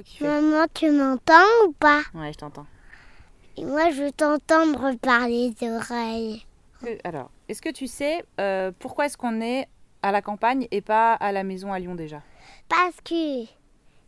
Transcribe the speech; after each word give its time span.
Moi 0.00 0.04
qui 0.04 0.16
fais. 0.16 0.24
Maman, 0.24 0.66
tu 0.72 0.90
m'entends 0.90 1.66
ou 1.66 1.72
pas 1.72 2.00
Ouais, 2.14 2.32
je 2.32 2.38
t'entends. 2.38 2.64
Et 3.58 3.64
moi, 3.64 3.90
je 3.90 4.04
veux 4.04 4.12
t'entendre 4.12 4.94
par 4.94 5.28
les 5.28 5.52
oreilles. 5.62 6.46
Alors, 7.04 7.30
est-ce 7.50 7.60
que 7.60 7.68
tu 7.68 7.86
sais 7.86 8.24
euh, 8.40 8.72
pourquoi 8.78 9.04
est-ce 9.04 9.18
qu'on 9.18 9.42
est 9.42 9.68
à 10.02 10.10
la 10.10 10.22
campagne 10.22 10.66
et 10.70 10.80
pas 10.80 11.12
à 11.12 11.32
la 11.32 11.44
maison 11.44 11.70
à 11.70 11.78
Lyon 11.78 11.94
déjà? 11.94 12.22
Parce 12.66 12.96
que 13.04 13.42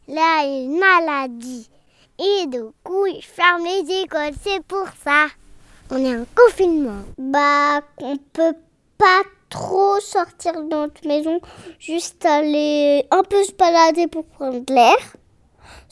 là, 0.08 0.44
il 0.44 0.48
y 0.48 0.60
a 0.60 0.62
une 0.62 0.78
maladie. 0.78 1.68
Et 2.18 2.46
du 2.46 2.62
coup, 2.82 3.06
ils 3.06 3.22
ferment 3.22 3.64
les 3.64 4.02
écoles. 4.02 4.32
C'est 4.40 4.64
pour 4.64 4.88
ça. 5.04 5.26
On 5.90 5.98
est 5.98 6.16
en 6.16 6.24
confinement. 6.34 7.02
Bah, 7.18 7.82
on 7.98 8.16
peut 8.16 8.56
pas 8.96 9.22
trop 9.50 10.00
sortir 10.00 10.54
de 10.54 10.68
notre 10.68 11.06
maison. 11.06 11.38
Juste 11.78 12.24
aller 12.24 13.04
un 13.10 13.22
peu 13.24 13.44
se 13.44 13.52
balader 13.52 14.06
pour 14.06 14.24
prendre 14.24 14.60
de 14.64 14.72
l'air. 14.72 14.96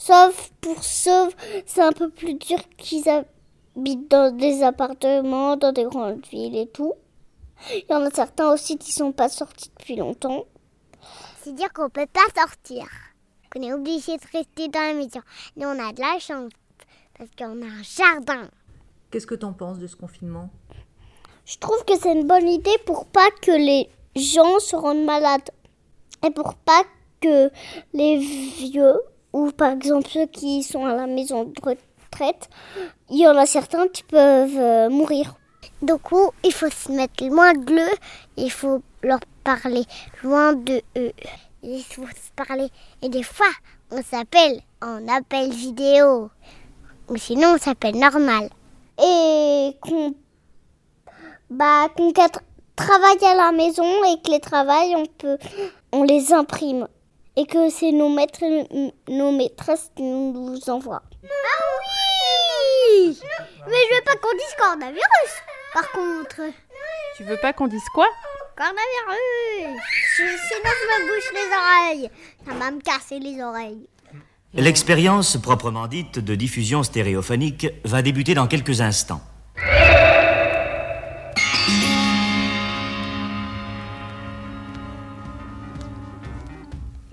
Sauf 0.03 0.51
pour 0.61 0.83
ceux, 0.83 1.29
c'est 1.67 1.83
un 1.83 1.91
peu 1.91 2.09
plus 2.09 2.33
dur 2.33 2.57
qu'ils 2.75 3.07
habitent 3.07 4.09
dans 4.09 4.35
des 4.35 4.63
appartements, 4.63 5.57
dans 5.57 5.71
des 5.71 5.83
grandes 5.83 6.25
villes 6.25 6.57
et 6.57 6.65
tout. 6.65 6.95
Il 7.71 7.85
y 7.87 7.93
en 7.93 8.03
a 8.03 8.09
certains 8.09 8.51
aussi 8.51 8.79
qui 8.79 8.91
sont 8.91 9.11
pas 9.11 9.29
sortis 9.29 9.69
depuis 9.77 9.95
longtemps. 9.95 10.45
C'est 11.43 11.53
dire 11.53 11.71
qu'on 11.71 11.91
peut 11.91 12.07
pas 12.07 12.25
sortir. 12.35 12.87
Qu'on 13.51 13.61
est 13.61 13.73
obligé 13.73 14.17
de 14.17 14.23
rester 14.33 14.69
dans 14.69 14.79
la 14.79 14.93
maison. 14.95 15.21
Nous, 15.55 15.67
on 15.67 15.79
a 15.79 15.93
de 15.93 16.01
la 16.01 16.17
chance. 16.17 16.51
Parce 17.15 17.29
qu'on 17.37 17.61
a 17.61 17.65
un 17.67 17.83
jardin. 17.83 18.49
Qu'est-ce 19.11 19.27
que 19.27 19.35
t'en 19.35 19.53
penses 19.53 19.77
de 19.77 19.85
ce 19.85 19.95
confinement? 19.95 20.49
Je 21.45 21.59
trouve 21.59 21.85
que 21.85 21.95
c'est 21.95 22.13
une 22.13 22.25
bonne 22.25 22.49
idée 22.49 22.77
pour 22.87 23.05
pas 23.05 23.29
que 23.43 23.51
les 23.51 23.87
gens 24.15 24.57
se 24.57 24.75
rendent 24.75 25.05
malades. 25.05 25.51
Et 26.25 26.31
pour 26.31 26.55
pas 26.55 26.81
que 27.21 27.51
les 27.93 28.17
vieux, 28.17 28.99
ou 29.33 29.51
par 29.51 29.71
exemple 29.71 30.07
ceux 30.09 30.25
qui 30.27 30.63
sont 30.63 30.85
à 30.85 30.93
la 30.93 31.07
maison 31.07 31.45
de 31.45 31.61
retraite, 31.61 32.49
il 33.09 33.19
y 33.19 33.27
en 33.27 33.37
a 33.37 33.45
certains 33.45 33.87
qui 33.87 34.03
peuvent 34.03 34.57
euh, 34.57 34.89
mourir. 34.89 35.35
Coup, 36.03 36.31
il 36.43 36.53
faut 36.53 36.69
se 36.69 36.91
mettre 36.91 37.25
loin 37.25 37.53
de 37.53 37.73
eux. 37.73 37.97
Il 38.37 38.51
faut 38.51 38.81
leur 39.03 39.19
parler 39.43 39.83
loin 40.23 40.53
de 40.53 40.81
eux. 40.97 41.11
Il 41.63 41.83
faut 41.83 42.05
se 42.05 42.31
parler. 42.35 42.67
Et 43.01 43.09
des 43.09 43.23
fois, 43.23 43.51
on 43.91 44.01
s'appelle 44.01 44.61
en 44.81 45.07
appel 45.07 45.51
vidéo. 45.51 46.29
Ou 47.09 47.17
sinon, 47.17 47.55
on 47.55 47.57
s'appelle 47.57 47.97
normal. 47.97 48.49
Et 49.03 49.75
qu'on 49.81 50.13
bah, 51.49 51.87
travaille 52.75 53.25
à 53.25 53.35
la 53.35 53.51
maison 53.51 54.03
et 54.05 54.21
que 54.21 54.31
les 54.31 54.39
travails, 54.39 54.95
on 54.95 55.05
peut, 55.05 55.37
on 55.91 56.03
les 56.03 56.31
imprime. 56.31 56.87
Et 57.37 57.45
que 57.45 57.69
c'est 57.69 57.91
nos 57.91 58.09
maîtres, 58.09 58.43
et 58.43 58.91
nos 59.09 59.31
maîtresses 59.31 59.89
qui 59.95 60.03
nous 60.03 60.59
envoient. 60.69 61.01
Ah 61.23 61.63
oui 62.97 63.17
Mais 63.67 63.77
je 63.89 63.95
veux 63.95 64.03
pas 64.03 64.15
qu'on 64.15 64.33
dise 64.33 64.55
coronavirus, 64.59 65.33
par 65.73 65.91
contre. 65.91 66.41
Tu 67.15 67.23
veux 67.23 67.37
pas 67.37 67.53
qu'on 67.53 67.67
dise 67.67 67.87
quoi? 67.93 68.07
Coronavirus 68.57 69.81
Je- 70.17 70.23
Sinon 70.23 70.71
je 70.81 70.87
me 70.87 71.07
bouche 71.07 71.31
les 71.33 71.49
oreilles. 71.55 72.11
Ça 72.47 72.53
va 72.53 72.71
me 72.71 72.81
casser 72.81 73.19
les 73.19 73.41
oreilles. 73.41 73.87
L'expérience 74.53 75.37
proprement 75.37 75.87
dite 75.87 76.19
de 76.19 76.35
diffusion 76.35 76.83
stéréophonique 76.83 77.67
va 77.85 78.01
débuter 78.01 78.33
dans 78.33 78.47
quelques 78.47 78.81
instants. 78.81 79.21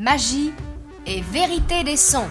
Magie 0.00 0.52
et 1.06 1.20
vérité 1.22 1.82
des 1.82 1.96
sons. 1.96 2.28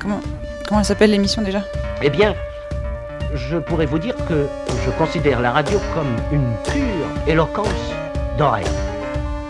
Comment, 0.00 0.20
comment 0.66 0.80
elle 0.80 0.84
s'appelle 0.84 1.12
l'émission 1.12 1.42
déjà? 1.42 1.62
Eh 2.02 2.10
bien, 2.10 2.34
je 3.34 3.58
pourrais 3.58 3.86
vous 3.86 4.00
dire 4.00 4.16
que 4.28 4.48
je 4.84 4.90
considère 4.98 5.40
la 5.40 5.52
radio 5.52 5.78
comme 5.94 6.16
une 6.32 6.52
pure 6.64 7.06
éloquence 7.28 7.68
d'oreille. 8.38 8.64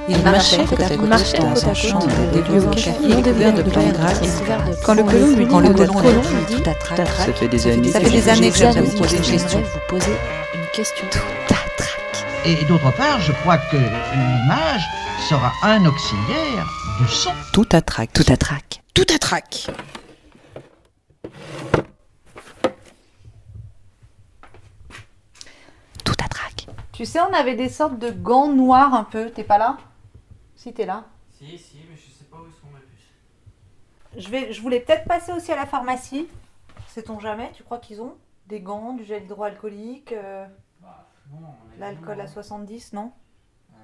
Il 0.07 0.19
marchait 0.19 0.63
côte 0.67 0.81
à 0.83 0.91
côte 0.91 1.09
dans 1.09 1.69
un 1.71 1.73
champ 1.75 2.01
des 2.35 2.43
lieux 2.43 2.61
cachés 2.73 2.93
couverts 2.93 3.55
de 3.55 3.63
plantes 3.63 3.93
grasses. 3.95 4.43
Quand 4.85 4.93
le 4.95 5.03
colon 5.03 5.29
lui 5.29 5.45
dit 5.47 5.51
Quand 5.51 5.61
le 5.61 5.73
colon 5.73 5.99
lui 6.03 6.57
dit 6.57 6.63
Ça 6.95 7.33
fait 7.33 7.49
des 7.49 7.67
années. 7.69 7.89
Ça 7.91 8.01
fait 8.01 8.11
des 8.11 8.29
années 8.29 8.51
que 8.51 8.59
j'aimerais 8.59 8.83
vous 8.83 8.99
poser 8.99 9.17
une 9.17 9.25
J'aimerais 9.25 9.43
question. 9.43 9.61
vous 9.61 9.81
poser 9.89 10.13
une 10.55 10.67
question. 10.75 11.07
Et 12.47 12.63
d'autre 12.67 12.95
part, 12.95 13.21
je 13.21 13.33
crois 13.33 13.57
que 13.57 13.77
l'image 13.77 14.83
sera 15.29 15.51
un 15.63 15.87
auxiliaire 15.87 16.67
du 17.01 17.09
son. 17.09 17.33
Tout 17.55 17.67
attraque. 17.73 18.13
Tout 18.13 18.31
attraque. 18.31 18.83
Tout 18.93 19.07
attraque. 19.15 19.67
Tout 26.05 26.13
attraque. 26.23 26.67
Tu 26.93 27.07
sais, 27.07 27.21
on 27.21 27.33
avait 27.33 27.57
des 27.57 27.71
sortes 27.71 27.99
de 27.99 28.11
gants 28.11 28.53
noirs 28.53 28.93
un 28.93 29.05
peu. 29.05 29.31
T'es 29.31 29.45
pas 29.45 29.57
là? 29.57 29.79
Si, 30.55 30.75
t'es 30.75 30.85
là. 30.85 31.05
Si, 31.39 31.59
si, 31.59 31.79
mais 31.91 31.97
je 31.97 32.11
sais 32.11 32.25
pas 32.31 32.37
où 32.37 32.45
sont 32.61 32.69
mes 32.75 32.81
puces. 32.81 34.23
Je, 34.23 34.29
vais, 34.31 34.53
je 34.53 34.61
voulais 34.61 34.81
peut-être 34.81 35.07
passer 35.07 35.33
aussi 35.33 35.51
à 35.51 35.57
la 35.57 35.67
pharmacie. 35.67 36.29
Sait-on 36.89 37.19
jamais? 37.21 37.51
Tu 37.55 37.63
crois 37.63 37.79
qu'ils 37.79 38.03
ont 38.03 38.15
des 38.47 38.61
gants, 38.61 38.93
du 38.93 39.05
gel 39.05 39.25
hydroalcoolique, 39.25 40.13
euh, 40.13 40.47
Bah, 40.83 41.09
non, 41.24 41.24
on 41.24 41.24
a 41.24 41.24
l'alcool 41.79 42.21
à 42.21 42.25
dit 42.25 42.31
non. 42.31 42.35
70, 42.43 42.93
non 42.93 43.13
Euh, 43.73 43.77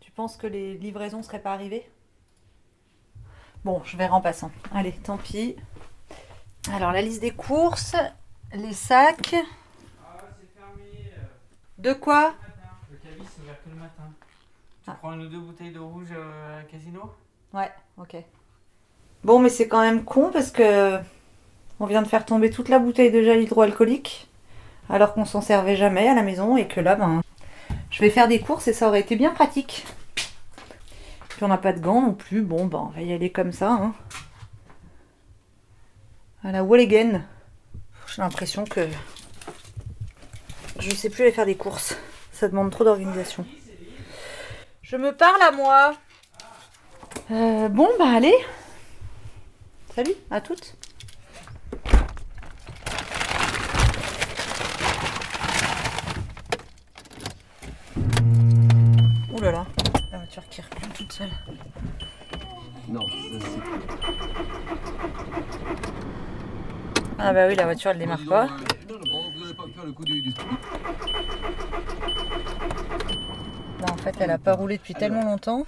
Tu 0.00 0.10
penses 0.10 0.36
que 0.36 0.46
les 0.46 0.76
livraisons 0.78 1.22
seraient 1.22 1.40
pas 1.42 1.52
arrivées? 1.52 1.88
Bon, 3.64 3.80
je 3.84 3.96
verrai 3.96 4.12
en 4.12 4.20
passant. 4.20 4.50
Allez, 4.74 4.92
tant 4.92 5.18
pis. 5.18 5.56
Alors, 6.72 6.92
la 6.92 7.02
liste 7.02 7.20
des 7.20 7.30
courses, 7.30 7.94
les 8.52 8.72
sacs. 8.72 9.34
Ah, 10.04 10.16
c'est 10.40 10.58
fermé. 10.60 11.12
De 11.78 11.92
quoi? 11.92 12.34
Le 12.90 12.96
cavis 12.96 13.24
c'est 13.34 13.42
ouvert 13.42 13.62
que 13.64 13.68
le 13.70 13.76
matin. 13.76 14.02
Tu 14.84 14.90
Ah. 14.90 14.96
prends 14.98 15.12
une 15.12 15.22
ou 15.22 15.28
deux 15.28 15.38
bouteilles 15.40 15.72
de 15.72 15.78
rouge 15.78 16.08
euh, 16.12 16.60
à 16.60 16.64
casino? 16.64 17.12
Ouais, 17.52 17.70
ok. 17.98 18.16
Bon, 19.22 19.38
mais 19.38 19.48
c'est 19.48 19.68
quand 19.68 19.80
même 19.80 20.04
con 20.04 20.30
parce 20.32 20.50
que 20.50 20.98
on 21.78 21.86
vient 21.86 22.02
de 22.02 22.08
faire 22.08 22.24
tomber 22.24 22.50
toute 22.50 22.68
la 22.68 22.78
bouteille 22.80 23.12
de 23.12 23.22
gel 23.22 23.42
hydroalcoolique 23.42 24.28
alors 24.92 25.14
qu'on 25.14 25.24
s'en 25.24 25.40
servait 25.40 25.74
jamais 25.74 26.06
à 26.06 26.14
la 26.14 26.22
maison 26.22 26.56
et 26.58 26.68
que 26.68 26.78
là, 26.78 26.94
ben, 26.94 27.22
je 27.90 28.00
vais 28.00 28.10
faire 28.10 28.28
des 28.28 28.40
courses 28.40 28.68
et 28.68 28.74
ça 28.74 28.86
aurait 28.86 29.00
été 29.00 29.16
bien 29.16 29.30
pratique. 29.30 29.86
Puis 31.28 31.42
on 31.42 31.48
n'a 31.48 31.56
pas 31.56 31.72
de 31.72 31.80
gants 31.80 32.02
non 32.02 32.12
plus. 32.12 32.42
Bon, 32.42 32.66
ben, 32.66 32.90
on 32.90 32.90
va 32.90 33.00
y 33.00 33.12
aller 33.12 33.32
comme 33.32 33.52
ça. 33.52 33.70
Hein. 33.72 33.94
À 36.44 36.52
la 36.52 36.62
wall 36.62 36.80
again. 36.80 37.22
J'ai 38.06 38.20
l'impression 38.20 38.64
que 38.64 38.86
je 40.78 40.90
sais 40.90 41.08
plus 41.08 41.22
aller 41.22 41.32
faire 41.32 41.46
des 41.46 41.56
courses. 41.56 41.96
Ça 42.30 42.48
demande 42.48 42.70
trop 42.70 42.84
d'organisation. 42.84 43.46
Je 44.82 44.96
me 44.98 45.16
parle 45.16 45.40
à 45.40 45.52
moi. 45.52 45.94
Euh, 47.30 47.68
bon, 47.70 47.88
bah 47.98 48.12
allez. 48.14 48.36
Salut, 49.94 50.14
à 50.30 50.42
toutes. 50.42 50.76
Là 59.42 59.50
là, 59.50 59.66
la 60.12 60.18
voiture 60.18 60.48
qui 60.48 60.60
recule 60.60 60.88
toute 60.92 61.12
seule. 61.12 61.30
Non, 62.88 63.04
Ah 67.18 67.32
bah 67.32 67.48
oui, 67.48 67.56
la 67.56 67.64
voiture 67.64 67.90
elle 67.90 67.98
démarre 67.98 68.24
pas. 68.28 68.46
Non, 73.80 73.92
en 73.92 73.96
fait, 73.96 74.14
elle 74.20 74.30
a 74.30 74.38
pas 74.38 74.54
roulé 74.54 74.78
depuis 74.78 74.94
tellement 74.94 75.24
longtemps 75.24 75.66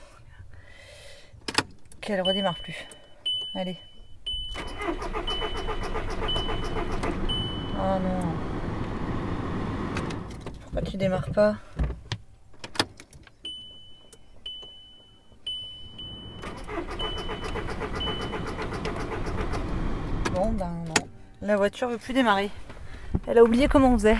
qu'elle 2.00 2.20
redémarre 2.20 2.58
plus. 2.60 2.76
Allez. 3.54 3.76
Oh 7.76 7.98
non. 8.02 8.34
Pourquoi 10.62 10.82
tu 10.82 10.96
démarres 10.96 11.30
pas 11.30 11.56
Bon 20.34 20.50
ben. 20.50 20.84
La 21.42 21.56
voiture 21.56 21.88
veut 21.88 21.98
plus 21.98 22.12
démarrer. 22.12 22.50
Elle 23.28 23.38
a 23.38 23.44
oublié 23.44 23.68
comment 23.68 23.92
on 23.92 23.98
faisait. 23.98 24.16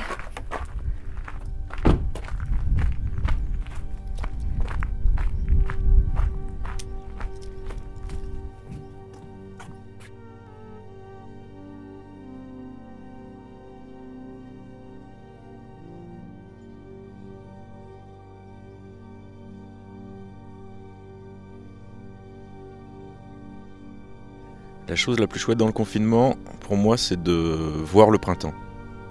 La 24.94 24.98
chose 24.98 25.18
la 25.18 25.26
plus 25.26 25.40
chouette 25.40 25.58
dans 25.58 25.66
le 25.66 25.72
confinement, 25.72 26.36
pour 26.60 26.76
moi, 26.76 26.96
c'est 26.96 27.20
de 27.20 27.58
voir 27.84 28.10
le 28.10 28.18
printemps. 28.18 28.54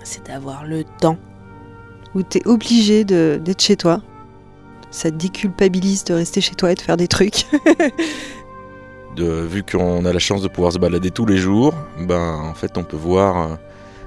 C'est 0.02 0.26
d'avoir 0.28 0.64
le 0.64 0.86
temps. 0.86 1.18
Où 2.16 2.24
tu 2.24 2.38
es 2.38 2.48
obligé 2.48 3.04
d'être 3.04 3.62
chez 3.62 3.76
toi. 3.76 4.02
Ça 4.92 5.12
te 5.12 5.18
déculpabilise 5.18 6.06
de 6.06 6.14
rester 6.14 6.40
chez 6.40 6.56
toi 6.56 6.72
et 6.72 6.76
de 6.76 6.80
faire 6.80 6.96
des 6.96 7.10
trucs. 7.10 7.48
de, 9.18 9.26
vu 9.26 9.62
qu'on 9.64 10.06
a 10.06 10.14
la 10.14 10.20
chance 10.20 10.42
de 10.42 10.48
pouvoir 10.48 10.72
se 10.72 10.80
balader 10.80 11.12
tous 11.12 11.26
les 11.26 11.36
jours, 11.36 11.74
ben, 12.00 12.34
en 12.34 12.54
fait, 12.54 12.78
on 12.78 12.86
peut 12.86 12.96
voir 12.96 13.38
euh, 13.52 13.56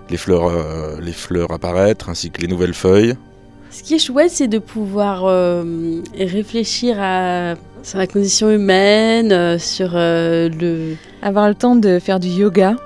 les 0.08 0.17
fleurs, 0.17 0.46
euh, 0.46 0.99
les 0.99 1.12
fleurs 1.12 1.50
apparaître 1.50 2.08
ainsi 2.08 2.31
que 2.31 2.40
les 2.40 2.49
nouvelles 2.49 2.72
feuilles. 2.72 3.17
Ce 3.70 3.82
qui 3.82 3.94
est 3.94 3.98
chouette, 3.98 4.30
c'est 4.30 4.48
de 4.48 4.58
pouvoir 4.58 5.24
euh, 5.24 6.00
réfléchir 6.18 6.96
à, 7.00 7.54
sur 7.82 7.98
la 7.98 8.06
condition 8.06 8.50
humaine, 8.50 9.32
euh, 9.32 9.58
sur 9.58 9.92
euh, 9.94 10.48
le... 10.48 10.94
Avoir 11.22 11.48
le 11.48 11.54
temps 11.54 11.76
de 11.76 11.98
faire 11.98 12.20
du 12.20 12.28
yoga, 12.28 12.76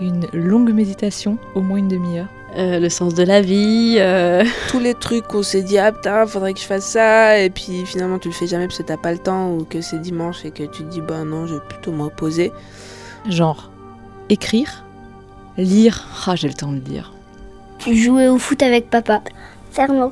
une 0.00 0.26
longue 0.32 0.72
méditation, 0.72 1.38
au 1.54 1.60
moins 1.62 1.78
une 1.78 1.88
demi-heure. 1.88 2.28
le 2.56 2.88
sens 2.88 3.14
de 3.14 3.22
la 3.22 3.40
vie. 3.40 3.98
Tous 4.68 4.78
les 4.78 4.94
trucs 4.94 5.26
qu'on 5.26 5.42
s'est 5.42 5.62
dit, 5.62 5.78
ah 5.78 5.92
putain, 5.92 6.26
faudrait 6.26 6.52
que 6.52 6.60
je 6.60 6.66
fasse 6.66 6.84
ça, 6.84 7.38
et 7.38 7.48
puis 7.48 7.86
finalement 7.86 8.18
tu 8.18 8.28
le 8.28 8.34
fais 8.34 8.46
jamais 8.46 8.66
parce 8.66 8.78
que 8.78 8.82
t'as 8.82 8.96
pas 8.96 9.12
le 9.12 9.18
temps, 9.18 9.52
ou 9.54 9.64
que 9.64 9.80
c'est 9.80 9.98
dimanche 9.98 10.44
et 10.44 10.50
que 10.50 10.64
tu 10.64 10.84
te 10.84 10.90
dis, 10.90 11.00
bah 11.00 11.24
non, 11.24 11.46
je 11.46 11.54
vais 11.54 11.60
plutôt 11.68 11.92
me 11.92 12.02
reposer. 12.04 12.52
Genre, 13.28 13.70
écrire, 14.28 14.84
lire, 15.56 16.06
ah 16.26 16.36
j'ai 16.36 16.48
le 16.48 16.54
temps 16.54 16.72
de 16.72 16.80
lire. 16.80 17.12
Jouer 17.90 18.28
au 18.28 18.38
foot 18.38 18.62
avec 18.62 18.90
papa 18.90 19.22
faire 19.72 19.92
mon 19.92 20.10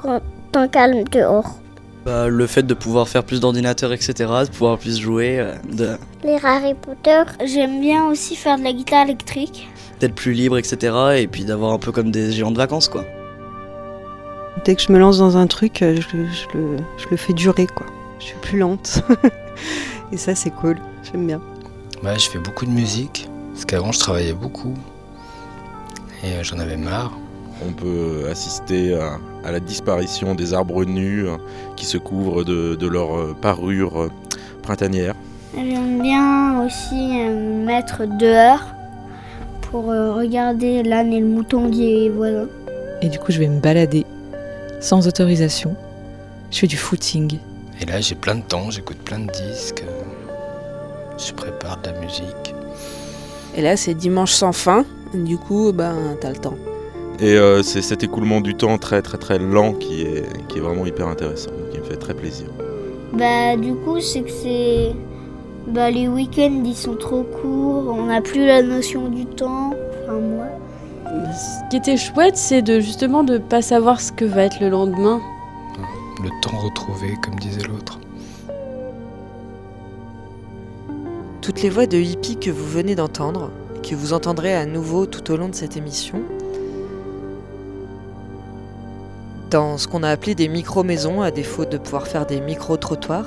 temps 0.52 0.68
calme 0.68 1.04
dehors. 1.04 1.60
Bah, 2.04 2.28
le 2.28 2.46
fait 2.46 2.62
de 2.62 2.72
pouvoir 2.72 3.08
faire 3.08 3.24
plus 3.24 3.40
d'ordinateurs, 3.40 3.92
etc., 3.92 4.12
de 4.18 4.50
pouvoir 4.50 4.78
plus 4.78 4.98
jouer. 4.98 5.38
Euh, 5.38 5.54
de... 5.70 5.96
Lire 6.24 6.44
Harry 6.46 6.74
Potter. 6.74 7.22
J'aime 7.44 7.80
bien 7.80 8.06
aussi 8.06 8.36
faire 8.36 8.58
de 8.58 8.64
la 8.64 8.72
guitare 8.72 9.04
électrique. 9.04 9.68
D'être 10.00 10.14
plus 10.14 10.32
libre, 10.32 10.56
etc., 10.56 10.94
et 11.18 11.26
puis 11.26 11.44
d'avoir 11.44 11.72
un 11.72 11.78
peu 11.78 11.92
comme 11.92 12.10
des 12.10 12.32
géants 12.32 12.52
de 12.52 12.56
vacances, 12.56 12.88
quoi. 12.88 13.04
Dès 14.64 14.74
que 14.74 14.82
je 14.82 14.90
me 14.92 14.98
lance 14.98 15.18
dans 15.18 15.36
un 15.36 15.46
truc, 15.46 15.82
euh, 15.82 15.96
je, 15.96 16.00
je, 16.00 16.58
le, 16.58 16.76
je 16.96 17.06
le, 17.10 17.16
fais 17.18 17.34
durer, 17.34 17.66
quoi. 17.66 17.86
Je 18.18 18.26
suis 18.26 18.38
plus 18.40 18.58
lente. 18.58 19.02
et 20.12 20.16
ça, 20.16 20.34
c'est 20.34 20.50
cool. 20.50 20.78
J'aime 21.02 21.26
bien. 21.26 21.40
Bah, 22.02 22.16
je 22.16 22.30
fais 22.30 22.38
beaucoup 22.38 22.64
de 22.64 22.70
musique, 22.70 23.28
parce 23.52 23.66
qu'avant, 23.66 23.92
je 23.92 23.98
travaillais 23.98 24.32
beaucoup. 24.32 24.74
Et 26.24 26.32
euh, 26.32 26.42
j'en 26.42 26.58
avais 26.58 26.78
marre. 26.78 27.12
On 27.66 27.72
peut 27.72 28.26
assister 28.30 28.94
à, 28.94 29.18
à 29.44 29.52
la 29.52 29.60
disparition 29.60 30.34
des 30.34 30.54
arbres 30.54 30.84
nus 30.84 31.26
euh, 31.26 31.36
qui 31.76 31.84
se 31.84 31.98
couvrent 31.98 32.44
de, 32.44 32.74
de 32.74 32.86
leur 32.86 33.16
euh, 33.16 33.36
parure 33.40 34.02
euh, 34.02 34.10
printanière. 34.62 35.14
J'aime 35.54 36.00
bien 36.00 36.64
aussi 36.64 36.94
me 36.94 37.64
mettre 37.64 38.06
dehors 38.06 38.64
pour 39.62 39.86
regarder 39.86 40.82
l'âne 40.82 41.12
et 41.12 41.20
le 41.20 41.26
mouton 41.26 41.68
des 41.68 42.08
voisins. 42.08 42.48
Et 43.02 43.08
du 43.08 43.18
coup, 43.18 43.32
je 43.32 43.38
vais 43.38 43.48
me 43.48 43.60
balader 43.60 44.04
sans 44.80 45.06
autorisation. 45.06 45.74
Je 46.50 46.58
fais 46.58 46.66
du 46.66 46.76
footing. 46.76 47.38
Et 47.80 47.86
là, 47.86 48.00
j'ai 48.00 48.14
plein 48.14 48.36
de 48.36 48.42
temps, 48.42 48.70
j'écoute 48.70 48.98
plein 48.98 49.20
de 49.20 49.30
disques, 49.30 49.84
je 51.18 51.32
prépare 51.32 51.80
de 51.82 51.88
la 51.88 52.00
musique. 52.00 52.54
Et 53.56 53.62
là, 53.62 53.76
c'est 53.76 53.94
dimanche 53.94 54.32
sans 54.32 54.52
fin, 54.52 54.84
du 55.14 55.36
coup, 55.38 55.72
ben, 55.72 56.16
t'as 56.20 56.30
le 56.30 56.36
temps. 56.36 56.56
Et 57.22 57.34
euh, 57.34 57.62
c'est 57.62 57.82
cet 57.82 58.02
écoulement 58.02 58.40
du 58.40 58.54
temps 58.54 58.78
très 58.78 59.02
très 59.02 59.18
très 59.18 59.38
lent 59.38 59.74
qui 59.74 60.02
est, 60.02 60.24
qui 60.48 60.56
est 60.56 60.60
vraiment 60.62 60.86
hyper 60.86 61.06
intéressant, 61.06 61.50
qui 61.70 61.78
me 61.78 61.84
fait 61.84 61.96
très 61.96 62.14
plaisir. 62.14 62.46
Bah 63.12 63.56
du 63.56 63.74
coup 63.74 64.00
c'est 64.00 64.22
que 64.22 64.30
c'est... 64.30 64.92
Bah 65.66 65.90
les 65.90 66.08
week-ends 66.08 66.62
ils 66.64 66.74
sont 66.74 66.94
trop 66.94 67.22
courts, 67.22 67.94
on 67.94 68.06
n'a 68.06 68.22
plus 68.22 68.46
la 68.46 68.62
notion 68.62 69.08
du 69.08 69.26
temps, 69.26 69.74
enfin 70.02 70.18
moi. 70.18 70.46
Ce 71.04 71.68
qui 71.68 71.76
était 71.76 71.98
chouette 71.98 72.38
c'est 72.38 72.62
de 72.62 72.80
justement 72.80 73.22
de 73.22 73.36
pas 73.36 73.60
savoir 73.60 74.00
ce 74.00 74.12
que 74.12 74.24
va 74.24 74.44
être 74.44 74.58
le 74.60 74.70
lendemain. 74.70 75.20
Le 76.22 76.30
temps 76.40 76.56
retrouvé 76.56 77.16
comme 77.22 77.38
disait 77.38 77.66
l'autre. 77.68 77.98
Toutes 81.42 81.60
les 81.60 81.68
voix 81.68 81.86
de 81.86 81.98
hippies 81.98 82.38
que 82.38 82.50
vous 82.50 82.66
venez 82.66 82.94
d'entendre, 82.94 83.50
que 83.82 83.94
vous 83.94 84.14
entendrez 84.14 84.54
à 84.54 84.64
nouveau 84.64 85.04
tout 85.04 85.30
au 85.30 85.36
long 85.36 85.48
de 85.48 85.54
cette 85.54 85.76
émission, 85.76 86.22
dans 89.50 89.78
ce 89.78 89.88
qu'on 89.88 90.02
a 90.02 90.10
appelé 90.10 90.34
des 90.34 90.48
micro-maisons, 90.48 91.22
à 91.22 91.30
défaut 91.30 91.64
de 91.64 91.76
pouvoir 91.76 92.06
faire 92.06 92.24
des 92.24 92.40
micro-trottoirs, 92.40 93.26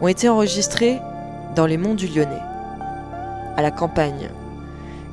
ont 0.00 0.08
été 0.08 0.28
enregistrés 0.28 1.00
dans 1.56 1.66
les 1.66 1.76
monts 1.76 1.94
du 1.94 2.06
Lyonnais, 2.06 2.42
à 3.56 3.62
la 3.62 3.70
campagne. 3.70 4.30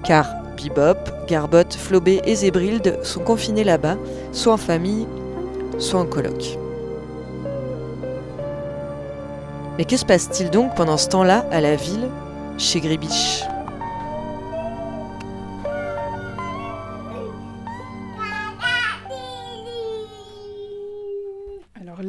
Car 0.03 0.27
Bebop, 0.55 0.97
Garbotte, 1.27 1.73
Flobé 1.73 2.21
et 2.25 2.35
Zébrilde 2.35 2.99
sont 3.03 3.21
confinés 3.21 3.63
là-bas, 3.63 3.97
soit 4.31 4.53
en 4.53 4.57
famille, 4.57 5.07
soit 5.79 5.99
en 5.99 6.05
coloc. 6.05 6.57
Mais 9.77 9.85
que 9.85 9.97
se 9.97 10.05
passe-t-il 10.05 10.49
donc 10.49 10.75
pendant 10.75 10.97
ce 10.97 11.07
temps-là 11.09 11.45
à 11.51 11.61
la 11.61 11.75
ville, 11.75 12.09
chez 12.57 12.81
Gribiche? 12.81 13.45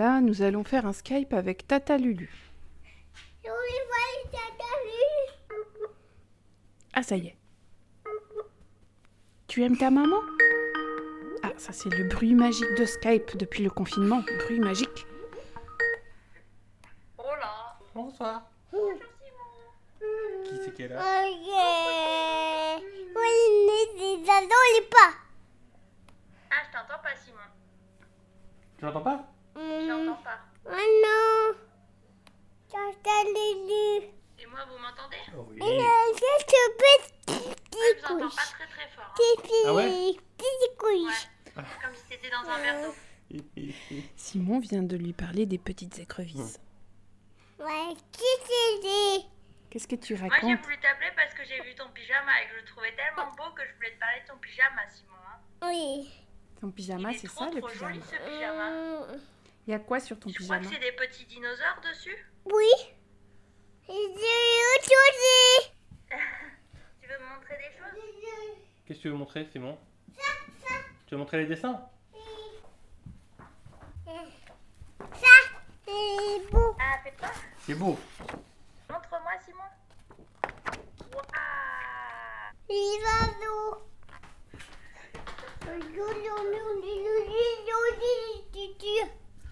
Là, 0.00 0.20
nous 0.22 0.40
allons 0.40 0.64
faire 0.64 0.86
un 0.86 0.94
Skype 0.94 1.34
avec 1.34 1.66
Tata 1.66 1.98
Lulu. 1.98 2.30
Ah, 6.94 7.02
ça 7.02 7.16
y 7.16 7.26
est. 7.26 7.36
Tu 9.46 9.62
aimes 9.62 9.76
ta 9.76 9.90
maman? 9.90 10.20
Ah, 11.42 11.52
ça 11.58 11.72
c'est 11.72 11.90
le 11.90 12.08
bruit 12.08 12.34
magique 12.34 12.74
de 12.78 12.84
Skype 12.84 13.36
depuis 13.36 13.62
le 13.62 13.70
confinement. 13.70 14.22
Bruit 14.44 14.58
magique. 14.58 15.06
Hola. 17.18 17.78
Bonsoir. 17.94 18.50
Qui 20.44 20.56
c'est 20.64 20.74
qu'elle 20.74 20.94
a 20.94 21.24
Oui, 21.24 21.46
pas. 24.90 25.12
Ah, 26.50 26.62
je 26.66 26.72
t'entends 26.72 27.02
pas, 27.02 27.14
Simon. 27.16 27.48
Tu 28.78 28.84
m'entends 28.84 29.02
pas? 29.02 29.39
J'entends 29.86 30.22
pas. 30.22 30.38
Oh 30.66 30.70
non 30.70 31.56
Tata 32.68 33.24
Lulu. 33.24 34.06
Et 34.38 34.46
moi, 34.46 34.60
vous 34.68 34.78
m'entendez? 34.78 35.16
Oui. 35.34 35.58
Et 35.58 35.80
euh, 35.80 36.14
je 36.14 36.44
te 36.46 36.60
peux 36.78 37.32
ouais, 37.32 37.96
Je 37.96 38.06
vous 38.06 38.14
entends 38.14 38.36
pas 38.36 38.42
très 38.42 38.66
très 38.66 38.88
fort. 38.88 39.14
Hein. 39.18 39.62
Ah 39.66 39.74
ouais? 39.74 40.16
Petit 40.38 40.76
couilles. 40.78 41.06
Ouais. 41.06 41.64
Comme 41.82 41.94
si 41.94 42.02
c'était 42.10 42.30
dans 42.30 42.48
un 42.48 42.58
verre 42.58 42.86
d'eau. 42.86 42.94
Simon 44.16 44.60
vient 44.60 44.82
de 44.82 44.96
lui 44.96 45.12
parler 45.12 45.46
des 45.46 45.58
petites 45.58 45.98
écrevisses. 45.98 46.58
Ouais, 47.58 47.94
qui 48.12 48.24
c'est 48.46 49.26
Qu'est-ce 49.68 49.86
que 49.86 49.96
tu 49.96 50.14
racontes 50.14 50.42
Moi, 50.42 50.56
j'ai 50.56 50.62
voulu 50.62 50.80
t'appeler 50.80 51.10
parce 51.14 51.34
que 51.34 51.44
j'ai 51.44 51.60
vu 51.62 51.74
ton 51.76 51.88
pyjama 51.90 52.42
et 52.42 52.46
que 52.46 52.54
je 52.54 52.60
le 52.60 52.64
trouvais 52.64 52.92
tellement 52.96 53.30
beau 53.36 53.54
que 53.54 53.62
je 53.64 53.74
voulais 53.76 53.92
te 53.92 54.00
parler 54.00 54.20
de 54.22 54.26
ton 54.26 54.38
pyjama, 54.38 54.88
Simon. 54.88 55.14
Hein. 55.28 55.68
Oui. 55.68 56.10
Ton 56.60 56.70
pyjama, 56.70 57.12
c'est 57.12 57.28
ça 57.28 57.50
le 57.50 57.60
trop 57.60 57.68
pyjama? 57.68 57.92
joli, 57.92 58.02
ce 58.02 58.16
pyjama. 58.16 58.70
Euh, 58.70 59.18
Il 59.66 59.70
y 59.70 59.74
a 59.74 59.78
quoi 59.78 60.00
sur 60.00 60.18
ton 60.18 60.30
tu 60.30 60.38
pyjama 60.38 60.58
crois 60.58 60.70
que 60.70 60.74
c'est 60.74 60.80
des 60.80 60.92
petits 60.92 61.26
dinosaures 61.26 61.80
dessus 61.88 62.26
Oui. 62.46 62.70
J'ai 63.86 63.94
aussi. 63.94 65.72
tu 67.00 67.08
veux 67.08 67.18
me 67.18 67.34
montrer 67.34 67.56
des 67.56 67.78
choses 67.78 68.00
Qu'est-ce 68.86 68.98
que 68.98 69.02
tu 69.02 69.08
veux 69.08 69.14
montrer, 69.14 69.46
Simon 69.52 69.78
Tu 71.06 71.14
veux 71.14 71.18
montrer 71.18 71.38
les 71.38 71.46
dessins 71.46 71.80
Ça, 75.14 75.36
c'est 75.84 76.50
beau. 76.50 76.76
Ah, 76.80 76.98
fais 77.04 77.12
pas. 77.12 77.32
C'est 77.60 77.74
beau. 77.74 77.98
Montre-moi, 78.88 79.32
Simon. 79.44 79.70
Waouh 81.12 81.22
Les 82.68 82.98
oiseaux. 83.04 83.90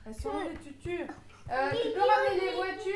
Elles 0.08 0.14
sont 0.14 0.30
où 0.30 0.40
les 0.40 0.56
tutus 0.56 1.06
euh, 1.50 1.70
Tu 1.70 1.90
peux 1.92 2.00
ramener 2.00 2.40
les 2.40 2.54
voitures 2.54 2.94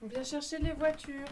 On 0.00 0.06
vient 0.06 0.24
chercher 0.24 0.58
les 0.58 0.72
voitures. 0.72 1.26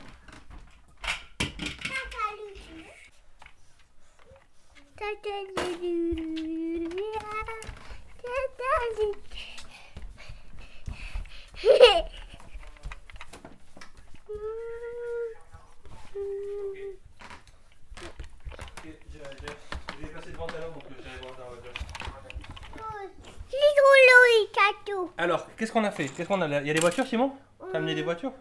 Alors, 25.20 25.46
qu'est-ce 25.54 25.70
qu'on 25.70 25.84
a 25.84 25.90
fait? 25.90 26.08
Qu'est-ce 26.08 26.28
qu'on 26.28 26.40
a 26.40 26.46
Il 26.60 26.66
y 26.66 26.70
a 26.70 26.74
des 26.74 26.80
voitures, 26.80 27.06
Simon? 27.06 27.32
T'as 27.70 27.76
amené 27.76 27.94
des 27.94 28.02
voitures? 28.02 28.32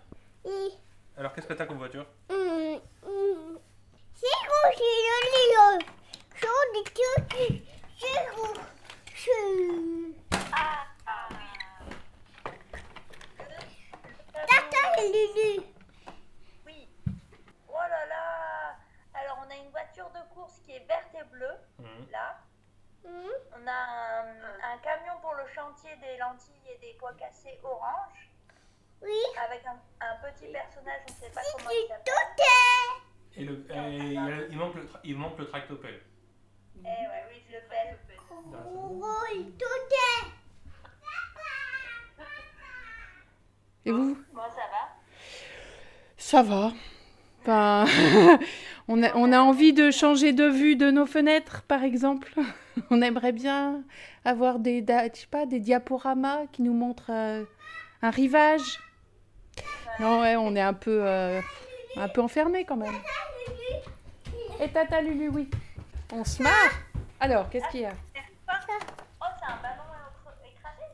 Oui. 0.45 0.77
Alors, 1.17 1.33
qu'est-ce 1.33 1.45
que 1.45 1.53
t'as 1.53 1.65
comme 1.65 1.77
voiture? 1.77 2.05
C'est 2.29 2.35
c'est 4.15 4.27
le 5.25 5.51
lion. 5.51 5.79
C'est 9.13 10.08
bleue, 22.03 22.11
là. 22.11 22.37
On 23.05 23.67
a 23.67 23.71
un, 23.71 24.73
un 24.73 24.77
camion 24.79 25.19
pour 25.21 25.33
le 25.33 25.47
chantier 25.47 25.95
des 25.97 26.17
lentilles 26.17 26.69
et 26.69 26.77
des 26.79 26.93
pois 26.99 27.13
cassés 27.13 27.59
orange. 27.63 28.29
Oui. 29.01 29.17
Avec 29.47 29.65
un, 29.65 29.79
un 30.01 30.15
petit 30.17 30.51
personnage, 30.51 31.01
on 31.07 31.11
ne 31.11 31.17
sait 31.17 31.29
pas 31.33 31.41
comment 31.57 31.69
il 31.71 31.87
s'appelle. 31.87 32.13
Tout 33.33 33.39
Et, 33.39 33.43
le, 33.45 33.53
et 33.71 33.97
il, 33.97 34.13
y 34.13 34.17
a- 34.17 34.47
il 34.49 34.57
manque 34.57 34.75
le, 34.75 34.83
tra- 34.85 34.99
il 35.03 35.17
manque 35.17 35.37
le 35.37 35.47
tractopelle. 35.47 36.01
Eh 36.81 36.83
ouais, 36.85 37.25
oui, 37.29 37.43
je 37.49 37.55
le 37.55 37.61
fais. 37.61 37.97
Roule, 38.65 39.51
tout 39.57 39.65
est. 39.91 40.27
Et 43.85 43.91
vous? 43.91 44.17
Bon, 44.33 44.41
ça 44.49 44.67
va 44.71 44.89
Ça 46.17 46.43
va. 46.43 46.71
Enfin, 47.49 47.85
on, 48.87 49.01
a, 49.01 49.15
on 49.15 49.31
a 49.31 49.39
envie 49.39 49.73
de 49.73 49.89
changer 49.89 50.33
de 50.33 50.45
vue 50.45 50.75
de 50.75 50.91
nos 50.91 51.07
fenêtres, 51.07 51.63
par 51.63 51.83
exemple. 51.83 52.31
On 52.91 53.01
aimerait 53.01 53.31
bien 53.31 53.81
avoir 54.23 54.59
des, 54.59 54.81
da- 54.81 55.07
je 55.13 55.21
sais 55.21 55.27
pas, 55.27 55.45
des 55.47 55.59
diaporamas 55.59 56.45
qui 56.51 56.61
nous 56.61 56.73
montrent 56.73 57.09
euh, 57.11 57.43
un 58.03 58.09
rivage. 58.11 58.79
Non, 59.99 60.21
ouais, 60.21 60.35
on 60.37 60.55
est 60.55 60.61
un 60.61 60.73
peu, 60.73 61.01
euh, 61.03 61.41
un 61.97 62.07
peu 62.07 62.21
enfermé 62.21 62.63
quand 62.65 62.77
même. 62.77 62.93
Et 64.61 64.69
Tata 64.69 65.01
Lulu, 65.01 65.29
oui. 65.29 65.49
On 66.13 66.23
se 66.23 66.41
marre. 66.43 66.53
Alors, 67.19 67.49
qu'est-ce 67.49 67.67
qu'il 67.69 67.81
y 67.81 67.85
a? 67.85 67.91
Oh, 67.91 68.53
c'est 69.39 69.51
un 69.51 69.57
ballon 69.61 69.83
écrasé 70.45 70.85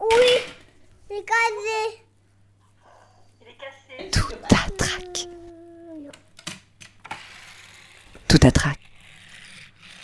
Oui, 0.00 0.54
c'est 1.10 1.24
casé. 1.24 2.04
Il 3.40 3.48
est 3.48 3.56
cassé. 3.56 4.10
Tout 4.10 4.54
à. 4.54 4.62
Tout 8.42 8.48
à 8.48 8.50
trac. 8.50 8.76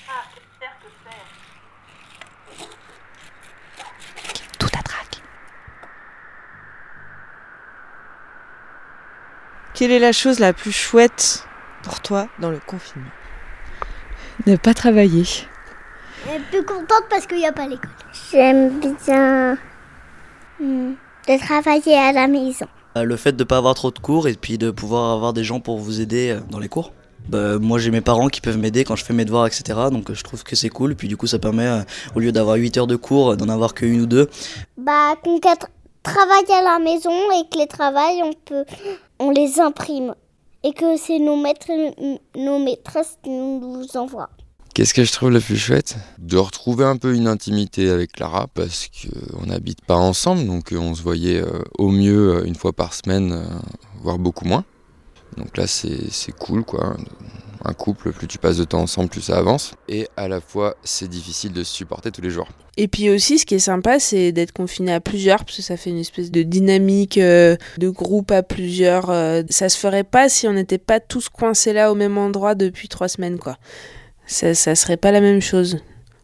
Ah, 0.09 0.23
que 0.33 0.40
faire, 0.61 0.76
que 0.80 0.87
faire 1.02 1.26
Tout 4.61 4.78
à 4.78 4.83
trac. 4.85 5.23
Quelle 9.75 9.90
est 9.90 9.99
la 9.99 10.12
chose 10.12 10.38
la 10.38 10.52
plus 10.52 10.71
chouette 10.71 11.49
pour 11.83 12.00
toi 12.00 12.28
dans 12.38 12.50
le 12.50 12.61
confinement? 12.64 13.11
Ne 14.47 14.54
pas 14.54 14.73
travailler. 14.73 15.25
Je 15.25 15.30
suis 15.30 15.49
plus 16.52 16.64
contente 16.64 17.07
parce 17.11 17.26
qu'il 17.26 17.38
n'y 17.38 17.47
a 17.47 17.52
pas 17.52 17.66
l'école. 17.66 17.90
J'aime 18.30 18.78
bien 18.78 19.59
hmm, 20.61 20.92
de 21.26 21.45
travailler 21.45 21.99
à 21.99 22.12
la 22.12 22.28
maison. 22.28 22.68
Euh, 22.97 23.02
Le 23.02 23.16
fait 23.16 23.33
de 23.33 23.42
pas 23.42 23.57
avoir 23.57 23.75
trop 23.75 23.90
de 23.90 23.99
cours 23.99 24.28
et 24.28 24.35
puis 24.35 24.59
de 24.59 24.71
pouvoir 24.71 25.12
avoir 25.12 25.33
des 25.33 25.42
gens 25.42 25.59
pour 25.59 25.78
vous 25.78 26.00
aider 26.00 26.30
euh, 26.30 26.40
dans 26.50 26.61
les 26.61 26.68
cours? 26.68 26.92
Bah, 27.28 27.58
moi 27.58 27.78
j'ai 27.78 27.90
mes 27.90 28.00
parents 28.00 28.28
qui 28.28 28.40
peuvent 28.40 28.58
m'aider 28.58 28.85
quand 28.85 28.97
je 28.97 29.04
fais 29.04 29.12
mes 29.14 29.25
devoirs 29.25 29.47
etc. 29.47 29.78
Donc 29.90 30.12
je 30.12 30.23
trouve 30.23 30.42
que 30.44 30.56
c'est 30.56 30.68
cool. 30.70 30.94
Puis 30.97 31.08
du 31.08 31.16
coup 31.16 31.26
ça 31.26 31.38
permet 31.38 31.66
euh, 31.66 31.82
au 32.14 32.20
lieu 32.20 32.32
d'avoir 32.32 32.56
8 32.56 32.76
heures 32.78 32.87
de 32.87 32.97
cours 32.97 33.37
d'en 33.37 33.49
avoir 33.49 33.75
que 33.75 33.85
une 33.87 34.00
ou 34.02 34.06
deux. 34.06 34.28
Bah, 34.76 35.14
qu'on 35.23 35.38
tra- 35.38 35.66
travaille 36.02 36.50
à 36.52 36.62
la 36.62 36.78
maison 36.78 37.11
et 37.11 37.49
que 37.52 37.58
les 37.58 37.66
travails, 37.66 38.23
on 38.23 38.32
peut, 38.44 38.64
on 39.18 39.30
les 39.30 39.61
imprime. 39.61 40.14
Et 40.64 40.73
que 40.73 40.97
c'est 40.97 41.18
nos 41.20 41.37
maîtres, 41.37 41.68
nos 42.37 42.58
maîtresses 42.58 43.16
qui 43.23 43.30
nous 43.30 43.87
envoient. 43.94 44.30
Qu'est-ce 44.75 44.92
que 44.92 45.04
je 45.04 45.12
trouve 45.12 45.30
le 45.30 45.40
plus 45.40 45.56
chouette? 45.56 45.97
De 46.18 46.37
retrouver 46.37 46.85
un 46.85 46.97
peu 46.97 47.14
une 47.14 47.28
intimité 47.28 47.90
avec 47.90 48.12
Clara 48.12 48.47
parce 48.54 48.88
qu'on 48.88 49.47
n'habite 49.47 49.85
pas 49.85 49.97
ensemble, 49.97 50.47
donc 50.47 50.73
euh, 50.73 50.76
on 50.78 50.94
se 50.94 51.02
voyait 51.02 51.40
euh, 51.40 51.62
au 51.78 51.88
mieux 51.90 52.44
une 52.47 52.54
fois 52.56 52.73
par 52.73 52.92
semaine, 52.94 53.44
voire 54.02 54.18
beaucoup 54.18 54.47
moins. 54.47 54.64
Donc 55.38 55.57
là 55.57 55.66
c'est 55.66 56.33
cool 56.38 56.64
quoi. 56.64 56.97
Un 57.64 57.73
couple, 57.73 58.12
plus 58.12 58.28
tu 58.28 58.38
passes 58.38 58.57
de 58.57 58.62
temps 58.64 58.80
ensemble, 58.83 59.09
plus 59.09 59.21
ça 59.21 59.37
avance. 59.37 59.73
Et 59.88 60.09
à 60.16 60.28
la 60.28 60.40
fois 60.40 60.76
c'est 60.85 61.09
difficile 61.09 61.52
de 61.52 61.64
se 61.64 61.75
supporter 61.75 62.11
tous 62.12 62.23
les 62.23 62.30
jours. 62.30 62.49
Et 62.76 62.87
puis 62.87 63.11
aussi, 63.11 63.40
ce 63.40 63.45
qui 63.47 63.57
est 63.57 63.59
sympa, 63.59 63.99
c'est 63.99 64.30
d'être 64.30 64.52
confiné 64.52 64.92
à 64.92 65.00
plusieurs, 65.00 65.45
parce 65.45 65.57
que 65.57 65.62
ça 65.62 65.76
fait 65.76 65.90
une 65.90 65.99
espèce 65.99 66.30
de 66.30 66.45
dynamique 66.45 67.18
euh, 67.18 67.57
de 67.78 67.88
groupe 67.88 68.30
à 68.30 68.45
plusieurs. 68.45 69.11
euh, 69.11 69.42
ça 69.50 69.68
se 69.68 69.76
ferait 69.76 70.04
pas 70.04 70.28
si 70.28 70.47
on 70.47 70.52
n'était 70.52 70.78
pas 70.78 71.00
tous 71.00 71.28
coincés 71.28 71.73
là 71.73 71.90
au 71.90 71.97
même 71.97 72.16
endroit 72.16 72.54
depuis 72.54 72.87
trois 72.87 73.09
semaines, 73.09 73.38
quoi. 73.38 73.59
Ça, 74.26 74.54
ça 74.54 74.76
serait 74.76 74.97
pas 74.97 75.11
la 75.11 75.21
même 75.21 75.40
chose. 75.42 75.78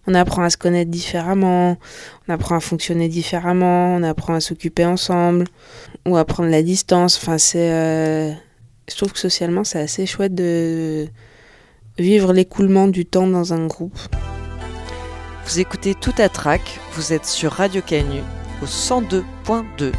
On 0.06 0.14
apprend 0.14 0.44
à 0.44 0.50
se 0.50 0.56
connaître 0.56 0.92
différemment, 0.92 1.76
on 2.28 2.33
apprend 2.33 2.54
à 2.54 2.61
fonctionner 2.61 3.09
différemment, 3.09 3.97
on 3.97 4.04
apprend 4.04 4.35
à 4.35 4.40
s'occuper 4.40 4.85
ensemble, 4.85 5.47
ou 6.06 6.16
à 6.16 6.25
prendre 6.25 6.50
la 6.50 6.62
distance. 6.62 7.18
Enfin, 7.21 7.38
c'est. 7.38 7.73
euh, 7.73 8.33
Je 8.88 8.97
trouve 8.97 9.12
que 9.12 9.19
socialement, 9.19 9.64
c'est 9.64 9.81
assez 9.81 10.05
chouette 10.05 10.35
de 10.35 11.09
vivre 11.99 12.33
l'écoulement 12.35 12.87
du 12.87 13.07
temps 13.07 13.26
dans 13.26 13.55
un 13.55 13.67
groupe. 13.67 13.99
Vous 15.47 15.59
écoutez 15.59 15.95
Tout 15.95 16.12
à 16.19 16.29
Trac, 16.29 16.61
vous 16.93 17.12
êtes 17.12 17.25
sur 17.25 17.53
Radio 17.53 17.81
Canu 17.81 18.21
au 18.62 18.67
102.2. 18.67 19.93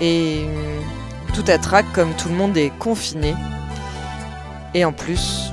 Et 0.00 0.44
hum, 0.44 1.34
Tout 1.34 1.44
à 1.46 1.58
Trac, 1.58 1.86
comme 1.92 2.14
tout 2.14 2.28
le 2.28 2.34
monde 2.34 2.56
est 2.56 2.76
confiné. 2.78 3.34
Et 4.74 4.84
en 4.84 4.92
plus, 4.92 5.52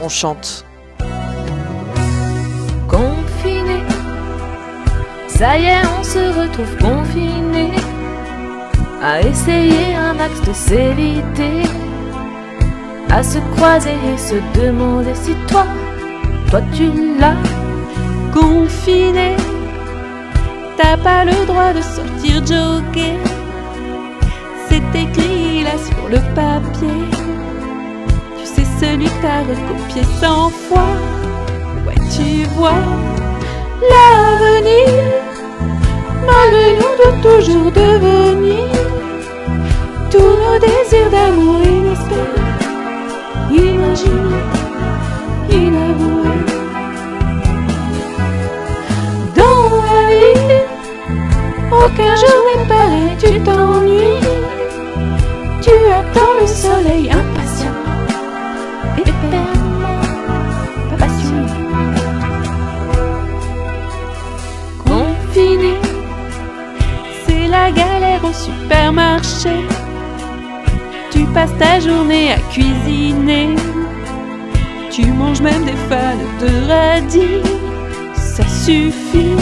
on 0.00 0.08
chante. 0.08 0.64
Confiné, 2.88 3.82
ça 5.28 5.58
y 5.58 5.64
est, 5.64 5.86
on 5.98 6.02
se 6.02 6.40
retrouve 6.40 6.76
confiné. 6.78 7.72
À 9.02 9.20
essayer 9.20 9.94
un 9.94 10.14
max 10.14 10.40
de 10.40 10.52
s'éviter. 10.54 11.85
À 13.18 13.22
se 13.22 13.38
croiser 13.56 13.96
et 14.12 14.18
se 14.18 14.34
demander 14.60 15.14
si 15.14 15.34
toi, 15.48 15.64
toi 16.50 16.60
tu 16.74 16.90
l'as 17.18 17.40
confiné. 18.30 19.34
T'as 20.76 20.98
pas 20.98 21.24
le 21.24 21.46
droit 21.46 21.72
de 21.72 21.80
sortir 21.80 22.44
jogger. 22.44 23.16
C'est 24.68 24.88
écrit 24.94 25.64
là 25.64 25.78
sur 25.88 26.10
le 26.10 26.18
papier. 26.34 27.00
Tu 28.38 28.44
sais, 28.44 28.66
celui 28.78 29.08
t'as 29.22 29.40
recopié 29.50 30.02
cent 30.20 30.50
fois. 30.50 30.92
Ouais, 31.86 31.94
tu 32.14 32.44
vois 32.54 32.84
l'avenir. 33.92 34.88
Malgré 36.28 36.68
nous, 36.80 36.94
doit 36.98 37.18
toujours 37.30 37.72
devenir 37.72 38.68
tous 40.10 40.34
nos 40.42 40.58
désirs 40.58 41.10
d'amour 41.10 41.62
inespérés, 41.62 42.45
imaginés, 43.56 44.44
inavoués. 45.50 46.44
Dans 49.36 49.70
la 49.88 50.02
vie, 50.20 50.62
aucun 51.70 52.14
jour 52.22 52.38
n'est 52.46 52.66
pareil, 52.68 53.12
tu 53.18 53.40
t'ennuies. 53.40 54.20
Tu 55.62 55.72
attends 56.00 56.34
le 56.40 56.46
soleil 56.46 57.10
impatiemment, 57.10 58.06
éperdument, 58.98 60.00
passionné. 60.98 61.52
Confiné, 64.84 65.74
c'est 67.26 67.48
la 67.48 67.70
galère 67.72 68.22
au 68.24 68.32
supermarché. 68.32 69.75
Tu 71.10 71.24
passes 71.34 71.56
ta 71.58 71.80
journée 71.80 72.32
à 72.32 72.38
cuisiner. 72.52 73.54
Tu 74.90 75.06
manges 75.06 75.40
même 75.40 75.64
des 75.64 75.78
fans 75.88 76.24
de 76.40 76.50
radis. 76.68 77.42
Ça 78.14 78.44
suffit. 78.46 79.36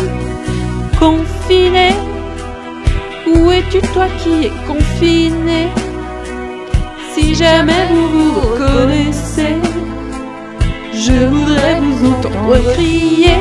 Confiné, 0.98 1.90
où 3.26 3.50
es-tu 3.50 3.80
toi 3.92 4.06
qui 4.22 4.46
es 4.46 4.52
confiné? 4.66 5.68
Si 7.12 7.34
jamais 7.34 7.86
vous 7.90 8.08
vous 8.08 8.40
reconnaissez, 8.40 9.56
je 10.92 11.26
voudrais 11.26 11.80
vous 11.80 12.10
entendre 12.10 12.72
crier. 12.72 13.38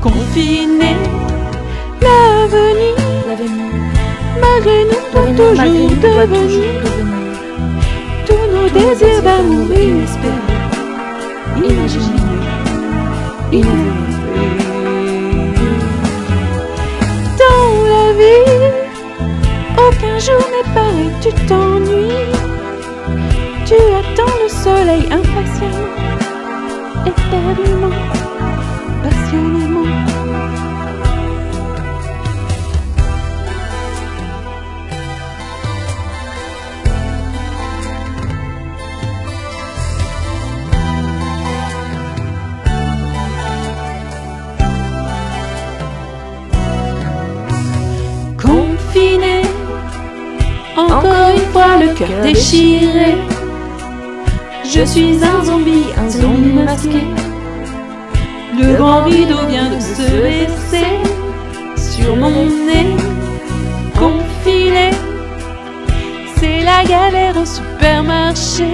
Confiné, 0.00 0.96
l'avenir, 2.00 2.96
malgré 4.40 4.78
nous, 4.84 5.04
doit 5.12 5.32
toujours 5.36 5.90
devenir 6.00 7.03
nos 8.64 8.70
désirs 8.70 9.22
d'amour 9.22 9.66
inespérés, 9.72 10.32
imaginés, 11.56 12.38
inavoués. 13.52 14.14
Dans 17.40 17.72
la 17.92 18.12
vie, 18.18 18.74
Aucun 19.76 20.18
jour 20.18 20.42
n'est 20.52 20.72
pareil, 20.72 21.10
tu 21.20 21.30
t'ennuies. 21.46 22.32
Tu 23.66 23.74
attends 24.00 24.36
le 24.42 24.48
soleil 24.48 25.04
impatiemment, 25.10 25.94
éperdument, 27.06 27.98
passionnément. 29.02 30.13
Le 51.84 51.94
cœur 51.94 52.08
déchiré. 52.22 53.14
Je 54.64 54.84
suis 54.84 55.18
un 55.22 55.44
zombie, 55.44 55.86
un 55.96 56.08
zombie 56.08 56.52
masqué. 56.52 57.04
Le 58.58 58.74
grand 58.76 59.04
rideau 59.04 59.46
vient 59.48 59.70
de 59.70 59.80
se 59.80 60.06
baisser 60.22 60.92
sur 61.76 62.16
mon 62.16 62.46
nez. 62.68 62.96
Confiné, 63.98 64.90
c'est 66.36 66.60
la 66.62 66.84
galère 66.84 67.36
au 67.36 67.44
supermarché. 67.44 68.68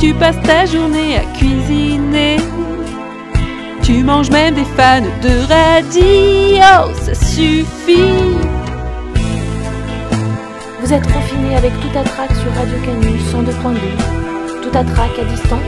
Tu 0.00 0.12
passes 0.14 0.42
ta 0.42 0.66
journée 0.66 1.16
à 1.16 1.38
cuisiner. 1.38 2.36
Tu 3.82 4.02
manges 4.02 4.30
même 4.30 4.54
des 4.54 4.64
fans 4.76 5.00
de 5.22 5.34
radio, 5.48 6.92
ça 7.02 7.14
suffit. 7.14 8.35
Vous 10.86 10.92
êtes 10.92 11.12
confiné 11.12 11.56
avec 11.56 11.72
tout 11.80 11.98
trac 12.04 12.30
sur 12.36 12.52
Radio 12.52 12.78
Canu 12.84 13.18
102.2. 13.18 14.62
Tout 14.62 14.78
trac 14.84 15.18
à 15.18 15.24
distance, 15.24 15.60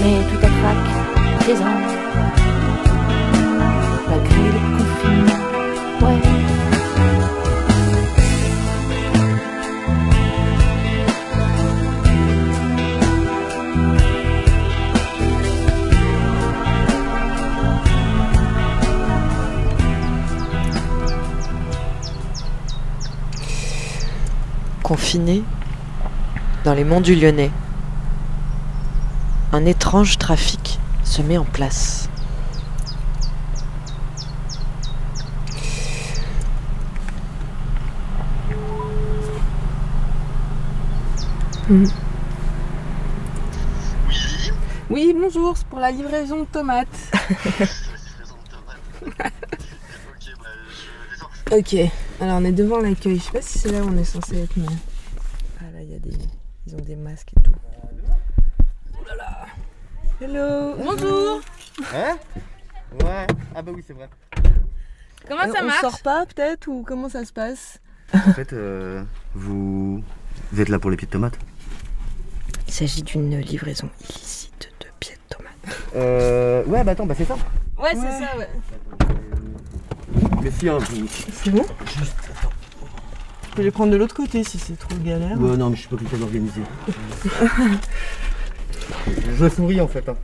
mais 0.00 0.16
tout 0.30 0.38
à 0.38 0.48
trac 0.48 1.40
présent. 1.40 2.09
Confiné 24.90 25.44
dans 26.64 26.74
les 26.74 26.82
monts 26.82 27.00
du 27.00 27.14
Lyonnais, 27.14 27.52
un 29.52 29.64
étrange 29.64 30.18
trafic 30.18 30.80
se 31.04 31.22
met 31.22 31.38
en 31.38 31.44
place. 31.44 32.08
Oui, 44.90 45.14
bonjour, 45.16 45.56
c'est 45.56 45.68
pour 45.68 45.78
la 45.78 45.92
livraison 45.92 46.40
de 46.40 46.46
tomates. 46.46 46.88
ok, 51.52 51.76
alors 52.20 52.38
on 52.38 52.44
est 52.44 52.52
devant 52.52 52.78
l'accueil. 52.78 53.18
Je 53.18 53.22
sais 53.24 53.32
pas 53.32 53.42
si 53.42 53.58
c'est 53.58 53.72
là 53.72 53.82
où 53.82 53.88
on 53.88 53.96
est 53.96 54.04
censé 54.04 54.38
être, 54.42 54.56
mais. 54.56 54.66
Ah 55.60 55.64
là, 55.74 55.80
il 55.82 55.90
y 55.90 55.94
a 55.94 55.98
des. 55.98 56.12
Ils 56.66 56.74
ont 56.74 56.80
des 56.80 56.96
masques 56.96 57.32
et 57.38 57.42
tout. 57.42 57.52
Oh 58.94 58.98
là 59.08 59.16
là 59.16 59.46
Hello 60.20 60.74
Bonjour 60.76 61.40
Hein 61.94 62.16
Ouais. 63.02 63.26
Ah 63.54 63.62
bah 63.62 63.72
oui, 63.74 63.82
c'est 63.86 63.94
vrai. 63.94 64.08
Comment 65.26 65.42
Euh, 65.44 65.52
ça 65.52 65.60
on 65.62 65.66
marche 65.66 65.80
sort 65.80 66.00
pas 66.02 66.26
peut-être 66.26 66.68
ou 66.68 66.82
comment 66.86 67.08
ça 67.08 67.24
se 67.24 67.32
passe 67.32 67.80
En 68.14 68.32
fait, 68.32 68.52
euh, 68.52 69.02
vous... 69.34 70.02
vous 70.52 70.60
êtes 70.60 70.68
là 70.68 70.78
pour 70.78 70.90
les 70.90 70.96
pieds 70.96 71.06
de 71.06 71.12
tomates 71.12 71.38
Il 72.66 72.72
s'agit 72.72 73.02
d'une 73.02 73.38
livraison 73.38 73.88
illicite 74.00 74.70
de 74.80 74.86
pieds 74.98 75.14
de 75.14 75.34
tomates. 75.36 75.78
Euh... 75.94 76.64
Ouais, 76.66 76.84
bah 76.84 76.92
attends, 76.92 77.06
bah 77.06 77.14
c'est 77.16 77.24
ça. 77.24 77.36
Ouais, 77.78 77.94
c'est 77.94 78.00
ça, 78.24 78.36
ouais. 78.36 78.48
Mais 80.42 80.50
si, 80.50 80.68
hein, 80.68 80.78
vous... 80.78 81.06
C'est 81.08 81.50
bon 81.50 81.64
Je 81.86 83.54
peux 83.54 83.62
les 83.62 83.70
prendre 83.70 83.92
de 83.92 83.96
l'autre 83.96 84.14
côté 84.14 84.44
si 84.44 84.58
c'est 84.58 84.78
trop 84.78 84.94
galère. 85.04 85.40
Ouais, 85.40 85.56
non, 85.56 85.70
mais 85.70 85.76
je 85.76 85.80
suis 85.80 85.88
pas 85.88 85.96
quelqu'un 85.96 86.18
d'organisé. 86.18 86.60
je 89.38 89.48
souris 89.48 89.80
en 89.80 89.88
fait. 89.88 90.08
Hein. 90.08 90.16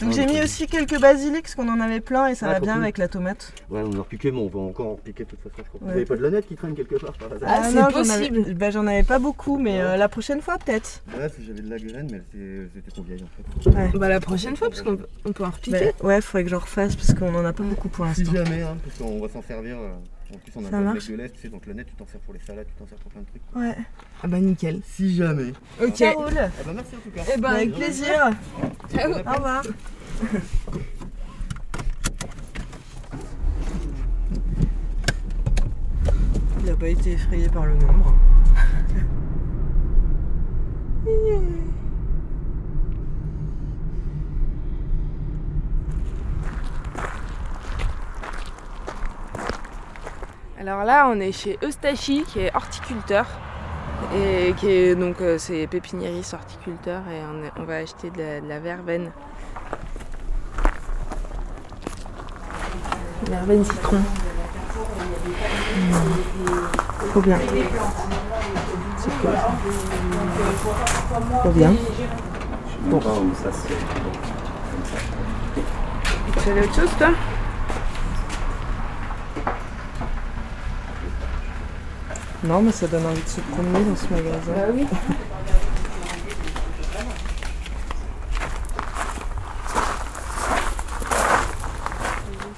Donc 0.00 0.12
j'ai 0.12 0.26
mis 0.26 0.40
aussi 0.42 0.66
quelques 0.66 0.98
basiliques 1.00 1.42
parce 1.42 1.54
qu'on 1.54 1.68
en 1.68 1.80
avait 1.80 2.00
plein 2.00 2.26
et 2.28 2.34
ça 2.34 2.46
Ah, 2.48 2.52
va 2.54 2.60
bien 2.60 2.74
cool. 2.74 2.82
avec 2.82 2.98
la 2.98 3.08
tomate. 3.08 3.52
Ouais, 3.70 3.82
on 3.84 3.92
a 3.94 3.98
repiqué, 3.98 4.30
mais 4.32 4.38
on 4.40 4.48
va 4.48 4.60
encore 4.60 4.86
en 4.88 4.94
repiquer 4.94 5.24
de 5.24 5.30
toute 5.30 5.40
façon, 5.40 5.54
je 5.58 5.62
crois. 5.62 5.80
Vous 5.80 5.86
Ouais. 5.86 5.92
avez 5.92 6.04
pas 6.04 6.16
de 6.16 6.22
la 6.22 6.30
nette 6.30 6.46
qui 6.48 6.54
traîne 6.56 6.74
quelque 6.74 6.96
part 6.96 7.12
par 7.12 7.32
hasard 7.32 7.48
Ah, 7.50 7.70
non, 7.70 7.88
j'en 7.90 8.08
avais- 8.10 8.54
bah, 8.54 8.70
j'en 8.70 8.86
avais 8.86 9.02
pas 9.02 9.18
beaucoup, 9.18 9.58
mais 9.58 9.80
euh, 9.80 9.96
la 9.96 10.08
prochaine 10.08 10.40
fois 10.40 10.58
peut-être. 10.58 11.02
Ouais, 11.16 11.28
si 11.28 11.44
j'avais 11.46 11.60
de 11.62 11.70
la 11.70 11.78
graine, 11.78 12.08
mais 12.10 12.22
elles 12.34 12.70
étaient 12.78 12.90
trop 12.90 13.02
vieilles 13.02 13.22
en 13.24 13.64
fait. 13.70 13.70
Ouais. 13.70 13.90
Bah 13.94 14.08
la 14.08 14.20
prochaine 14.20 14.56
fois 14.56 14.68
parce 14.70 14.82
qu'on 14.82 14.96
peut, 14.96 15.44
en 15.44 15.50
repiquer. 15.50 15.92
ouais, 16.02 16.20
faudrait 16.20 16.44
que 16.44 16.50
j'en 16.50 16.58
refasse 16.58 16.96
parce 16.96 17.14
qu'on 17.14 17.34
en 17.34 17.44
a 17.44 17.52
pas 17.52 17.62
beaucoup 17.62 17.88
pour 17.88 18.06
Si 18.14 18.24
l'instant. 18.24 18.44
jamais, 18.44 18.62
hein, 18.62 18.76
parce 18.84 18.98
qu'on 18.98 19.20
va 19.20 19.28
s'en 19.28 19.42
servir. 19.42 19.76
euh, 19.78 19.90
En 20.34 20.38
plus, 20.38 20.52
on 20.56 20.64
a 20.64 20.70
Ça 20.70 20.76
un 20.78 20.80
marche. 20.80 21.08
de 21.08 21.26
tu 21.28 21.40
sais, 21.40 21.48
donc 21.48 21.66
la 21.66 21.74
nette, 21.74 21.88
tu 21.88 21.94
t'en 21.94 22.06
sers 22.06 22.20
pour 22.20 22.32
les 22.32 22.40
salades, 22.40 22.66
tu 22.66 22.74
t'en 22.74 22.86
sers 22.86 22.98
pour 22.98 23.10
plein 23.12 23.20
de 23.20 23.26
trucs. 23.26 23.42
Ouais. 23.54 23.76
Ah 24.22 24.28
bah 24.28 24.40
nickel. 24.40 24.80
Si 24.84 25.14
jamais. 25.14 25.52
Ok. 25.82 25.96
Ça 25.96 26.12
roule. 26.12 26.28
Ah 26.38 26.48
bah 26.64 26.72
merci 26.74 26.96
en 26.96 27.00
tout 27.00 27.10
cas. 27.10 27.22
Eh 27.34 27.38
ben 27.40 27.50
avec 27.50 27.72
plaisir. 27.74 28.30
Ciao. 28.94 29.12
Au 29.12 29.16
revoir. 29.34 29.62
Il 36.64 36.70
a 36.70 36.76
pas 36.76 36.88
été 36.88 37.12
effrayé 37.12 37.48
par 37.48 37.66
le 37.66 37.74
nombre. 37.74 38.14
Alors 50.62 50.84
là, 50.84 51.08
on 51.12 51.18
est 51.18 51.32
chez 51.32 51.58
Eustachi, 51.64 52.22
qui 52.22 52.38
est 52.38 52.54
horticulteur. 52.54 53.26
Et 54.14 54.52
qui 54.58 54.68
est 54.70 54.94
donc 54.94 55.20
euh, 55.20 55.38
c'est 55.38 55.66
pépiniériste 55.66 56.34
horticulteur 56.34 57.00
et 57.10 57.20
on, 57.28 57.42
est- 57.44 57.52
on 57.60 57.64
va 57.64 57.78
acheter 57.78 58.10
de 58.10 58.18
la, 58.18 58.40
de 58.40 58.48
la 58.48 58.60
verveine. 58.60 59.10
Verveine 63.28 63.64
citron. 63.64 63.96
Mmh. 63.96 64.02
Trop 67.10 67.20
bien. 67.22 67.38
C'est 68.98 69.10
cool. 69.20 69.30
Trop 71.40 71.50
bien. 71.50 71.72
Bon. 72.82 73.00
Tu 76.42 76.48
veux 76.48 76.52
aller 76.52 76.60
autre 76.62 76.74
chose 76.74 76.90
toi? 76.98 77.08
Non, 82.44 82.60
mais 82.62 82.72
ça 82.72 82.86
donne 82.88 83.06
envie 83.06 83.22
de 83.22 83.28
se 83.28 83.40
promener 83.40 83.84
dans 83.84 83.96
ce 83.96 84.06
magasin. 84.12 84.52
Bah 84.54 84.62
oui. 84.74 84.86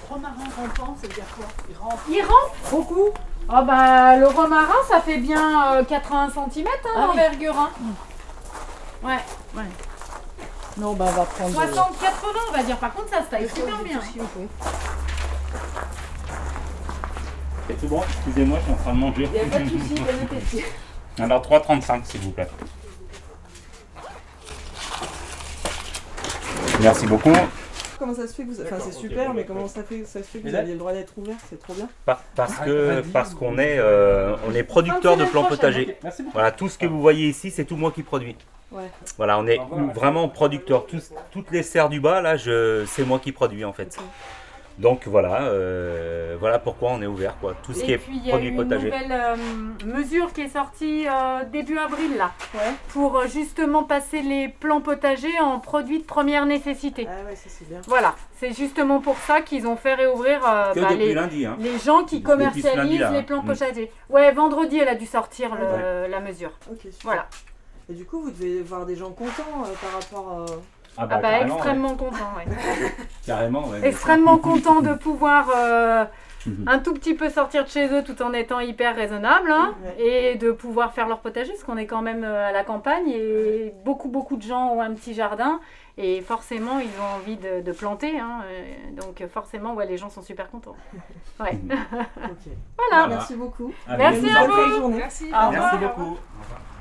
Romarin 0.08 0.44
rampant, 0.56 0.96
ça 1.00 1.06
veut 1.08 1.14
dire 1.14 1.24
quoi? 1.36 1.46
Il 1.68 1.76
rampe. 1.76 2.00
Il 2.08 2.20
rampe 2.22 2.52
beaucoup. 2.70 3.08
Ah 3.48 3.62
bah 3.62 4.16
le 4.16 4.26
romarin 4.26 4.74
ça 4.88 5.00
fait 5.00 5.18
bien 5.18 5.74
euh, 5.74 5.84
80 5.84 6.30
cm 6.50 6.66
hein, 6.66 6.70
Ah 6.96 7.00
oui. 7.00 7.06
d'envergure. 7.08 7.58
hein. 7.58 7.70
Ouais, 9.02 9.18
ouais. 9.54 9.62
Non, 10.78 10.94
bah 10.94 11.04
on 11.08 11.12
va 11.12 11.24
prendre. 11.24 11.50
60-80 11.54 11.74
on 12.48 12.52
va 12.56 12.62
dire. 12.62 12.76
Par 12.78 12.94
contre 12.94 13.10
ça 13.10 13.22
se 13.22 13.26
taille 13.30 13.48
super 13.48 13.78
bien. 13.82 14.00
C'est 17.68 17.80
tout 17.80 17.88
bon 17.88 18.02
Excusez-moi, 18.02 18.58
je 18.60 18.64
suis 18.64 18.72
en 18.72 18.76
train 18.76 18.92
de 18.92 18.98
manger. 18.98 19.22
Y 19.34 19.38
a 19.38 19.44
pas 19.46 19.58
de 19.58 19.68
souci, 19.68 19.94
bon 19.94 20.24
appétit. 20.34 20.62
Alors 21.18 21.42
3,35 21.42 22.04
s'il 22.04 22.20
vous 22.20 22.30
plaît. 22.32 22.48
Merci 26.80 27.06
beaucoup. 27.06 27.32
Comment 27.98 28.14
ça 28.14 28.26
se 28.26 28.34
fait 28.34 28.42
que 28.44 28.48
vous... 28.50 28.60
Enfin 28.60 28.76
c'est 28.80 28.92
super, 28.92 29.32
mais 29.32 29.44
comment 29.44 29.68
ça, 29.68 29.82
fait, 29.84 30.04
ça 30.04 30.18
se 30.18 30.24
fait 30.24 30.40
que 30.40 30.48
vous 30.48 30.54
aviez 30.54 30.72
le 30.72 30.78
droit 30.78 30.92
d'être 30.92 31.16
ouvert? 31.16 31.36
C'est 31.48 31.58
trop 31.60 31.72
bien. 31.72 31.88
Par- 32.04 32.20
parce 32.34 32.56
que 32.58 33.02
parce 33.12 33.32
qu'on 33.34 33.56
est 33.58 33.78
euh, 33.78 34.34
on 34.46 34.54
est 34.54 34.64
producteur 34.64 35.16
de 35.16 35.24
plants 35.24 35.44
potagers. 35.44 35.96
Voilà, 36.32 36.50
tout 36.50 36.68
ce 36.68 36.76
que 36.76 36.86
vous 36.86 37.00
voyez 37.00 37.28
ici, 37.28 37.50
c'est 37.50 37.64
tout 37.64 37.76
moi 37.76 37.92
qui 37.92 38.02
produis. 38.02 38.36
Ouais. 38.72 38.90
Voilà, 39.16 39.38
on 39.38 39.46
est 39.46 39.60
vraiment 39.94 40.28
producteur. 40.28 40.86
Tous- 40.86 41.12
toutes 41.30 41.50
les 41.52 41.62
serres 41.62 41.88
du 41.88 42.00
bas 42.00 42.20
là, 42.20 42.36
je 42.36 42.84
c'est 42.86 43.04
moi 43.04 43.20
qui 43.20 43.30
produis 43.32 43.64
en 43.64 43.72
fait. 43.72 43.96
Donc 44.76 45.06
voilà, 45.06 45.42
euh, 45.42 46.36
voilà 46.40 46.58
pourquoi 46.58 46.90
on 46.90 47.00
est 47.00 47.06
ouvert, 47.06 47.36
quoi. 47.40 47.54
Tout 47.62 47.72
ce 47.72 47.84
qui 47.84 47.92
Et 47.92 47.94
est 47.94 47.98
puis 47.98 48.16
il 48.16 48.26
y 48.26 48.32
a 48.32 48.38
une 48.38 48.56
nouvelle 48.56 48.92
euh, 49.12 49.36
mesure 49.86 50.32
qui 50.32 50.40
est 50.40 50.48
sortie 50.48 51.06
euh, 51.06 51.44
début 51.44 51.78
avril 51.78 52.16
là, 52.16 52.32
pour 52.88 53.16
euh, 53.18 53.26
justement 53.28 53.84
passer 53.84 54.20
les 54.20 54.48
plants 54.48 54.80
potagers 54.80 55.38
en 55.40 55.60
produits 55.60 56.00
de 56.00 56.04
première 56.04 56.44
nécessité. 56.44 57.06
Ah 57.08 57.24
ouais, 57.28 57.36
ça 57.36 57.48
c'est 57.48 57.68
bien. 57.68 57.80
Voilà, 57.86 58.16
c'est 58.40 58.52
justement 58.52 58.98
pour 59.00 59.16
ça 59.18 59.42
qu'ils 59.42 59.66
ont 59.68 59.76
fait 59.76 59.94
réouvrir 59.94 60.40
euh, 60.44 60.74
bah, 60.74 60.88
les, 60.94 61.14
lundi, 61.14 61.46
hein. 61.46 61.56
les 61.60 61.78
gens 61.78 62.02
qui 62.02 62.18
Depuis 62.18 62.32
commercialisent 62.32 62.98
les 62.98 63.04
hein. 63.04 63.22
plants 63.22 63.42
Mm. 63.44 63.46
potagers. 63.46 63.92
Ouais, 64.10 64.32
vendredi 64.32 64.78
elle 64.78 64.88
a 64.88 64.96
dû 64.96 65.06
sortir 65.06 65.54
le- 65.54 65.64
Ouais. 66.02 66.08
la 66.08 66.18
mesure. 66.20 66.50
Ok, 66.68 66.80
super. 66.82 66.94
Voilà. 67.04 67.26
Et 67.88 67.92
du 67.94 68.04
coup, 68.06 68.20
vous 68.22 68.30
devez 68.30 68.60
voir 68.62 68.86
des 68.86 68.96
gens 68.96 69.10
contents 69.10 69.62
euh, 69.64 69.72
par 69.80 70.00
rapport 70.00 70.32
à. 70.32 70.46
Ah 70.96 71.02
Ah 71.02 71.06
bah, 71.06 71.20
carrément, 71.20 71.54
extrêmement 71.54 71.90
ouais. 71.90 71.96
content, 71.96 72.30
ouais. 72.36 72.56
Carrément, 73.26 73.68
ouais, 73.68 73.80
extrêmement 73.82 74.38
content 74.38 74.80
de 74.80 74.94
pouvoir 74.94 75.50
euh, 75.56 76.04
Mhm. 76.46 76.68
un 76.68 76.78
tout 76.78 76.92
petit 76.92 77.14
peu 77.14 77.30
sortir 77.30 77.64
de 77.64 77.70
chez 77.70 77.90
eux 77.90 78.04
tout 78.04 78.20
en 78.20 78.34
étant 78.34 78.60
hyper 78.60 78.94
raisonnable 78.94 79.50
hein, 79.50 79.72
et 79.98 80.34
de 80.34 80.52
pouvoir 80.52 80.92
faire 80.92 81.08
leur 81.08 81.20
potager 81.20 81.50
parce 81.52 81.64
qu'on 81.64 81.78
est 81.78 81.86
quand 81.86 82.02
même 82.02 82.22
euh, 82.22 82.46
à 82.46 82.52
la 82.52 82.64
campagne 82.64 83.08
et 83.08 83.72
beaucoup 83.86 84.10
beaucoup 84.10 84.36
de 84.36 84.42
gens 84.42 84.68
ont 84.68 84.82
un 84.82 84.92
petit 84.92 85.14
jardin 85.14 85.58
et 85.96 86.20
forcément 86.20 86.80
ils 86.80 86.90
ont 87.00 87.16
envie 87.16 87.36
de, 87.38 87.62
de 87.62 87.72
planter 87.72 88.18
hein, 88.20 88.42
euh, 88.44 88.62
donc 89.00 89.26
forcément 89.32 89.72
ouais, 89.72 89.86
les 89.86 89.96
gens 89.96 90.10
sont 90.10 90.20
super 90.20 90.50
contents. 90.50 90.76
Ouais. 91.40 91.58
voilà. 92.78 93.06
Merci 93.08 93.36
beaucoup. 93.36 93.72
Allez, 93.88 94.02
Merci 94.04 94.28
à 94.28 94.44
vous. 94.46 94.88
Merci. 94.90 95.24
Au 95.28 95.50
Merci 95.50 95.76
revoir. 95.76 95.78
beaucoup. 95.78 96.02
Au 96.02 96.42
revoir. 96.42 96.73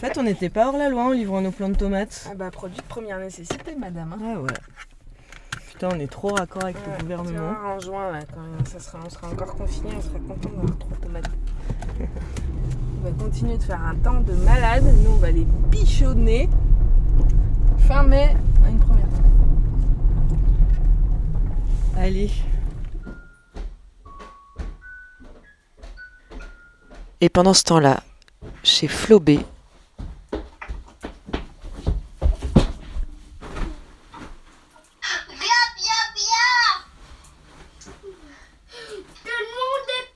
Fait, 0.00 0.18
on 0.18 0.22
n'était 0.22 0.48
pas 0.48 0.68
hors 0.68 0.76
la 0.76 0.88
loi 0.88 1.04
en 1.04 1.10
livrant 1.10 1.40
nos 1.40 1.50
plants 1.50 1.68
de 1.68 1.76
tomates. 1.76 2.26
Ah 2.30 2.34
bah, 2.34 2.50
produit 2.50 2.76
de 2.78 2.82
première 2.82 3.18
nécessité, 3.18 3.74
madame. 3.76 4.12
hein. 4.14 4.34
Ah 4.36 4.40
ouais. 4.40 4.52
Putain, 5.70 5.88
on 5.94 6.00
est 6.00 6.10
trop 6.10 6.28
raccord 6.34 6.64
avec 6.64 6.76
Ouais, 6.76 6.82
le 6.98 7.02
gouvernement. 7.02 7.52
en 7.66 7.78
juin, 7.78 8.12
là, 8.12 8.20
quand 8.34 8.66
ça 8.66 8.78
sera, 8.80 8.98
on 9.04 9.10
sera 9.10 9.28
encore 9.28 9.54
confiné, 9.54 9.90
on 9.96 10.00
sera 10.00 10.18
content 10.18 10.48
d'avoir 10.50 10.78
trop 10.78 10.90
de 10.90 10.96
tomates. 10.96 11.30
on 12.00 13.04
va 13.08 13.10
continuer 13.24 13.56
de 13.56 13.62
faire 13.62 13.82
un 13.84 13.94
temps 13.96 14.20
de 14.20 14.32
malade. 14.32 14.84
Nous, 15.04 15.10
on 15.10 15.16
va 15.16 15.30
les 15.30 15.44
bichonner. 15.44 16.48
Fin 17.80 18.02
mai, 18.04 18.36
on 18.62 18.66
a 18.66 18.70
une 18.70 18.78
première 18.78 19.08
tomate. 19.08 19.24
Allez. 21.96 22.30
Et 27.22 27.28
pendant 27.28 27.52
ce 27.52 27.64
temps-là, 27.64 28.02
chez 28.62 28.88
Flobé, 28.88 29.40
Viens, 35.28 35.66
viens, 35.76 36.06
viens 36.14 36.66
Tout 37.80 39.38
le 39.38 39.46
monde 39.56 39.88
est... 39.98 40.08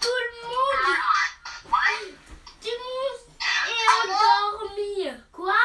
Tout 0.00 0.20
le 0.20 0.30
monde... 0.48 0.86
Tout 2.60 2.68
le 2.70 2.78
monde 2.84 3.22
est 3.68 3.88
endormi. 4.04 5.18
Quoi 5.32 5.64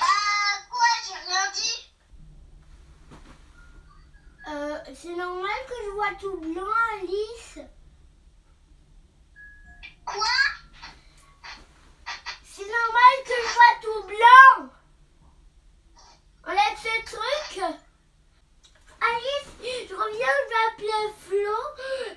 Ah, 0.00 0.52
quoi 0.70 0.88
J'ai 1.06 1.18
rien 1.26 1.46
dit 1.54 1.80
Euh, 4.50 4.78
c'est 5.00 5.14
normal 5.14 5.50
que 5.68 5.74
je 5.84 5.90
vois 5.90 6.14
tout 6.20 6.36
blanc, 6.38 6.66
Alice 6.94 7.58
Quoi 10.04 10.24
C'est 12.44 12.62
normal 12.66 13.14
que 13.24 13.32
je 13.32 13.54
vois 13.54 13.76
tout 13.82 14.02
blanc 14.08 14.70
Enlève 16.46 16.78
ce 16.82 17.04
truc 17.04 17.62
Alice, 19.00 19.88
je 19.88 19.94
reviens, 19.94 20.26
je 20.26 20.48
vais 20.48 20.66
appeler 20.72 21.12
Flo 21.20 21.58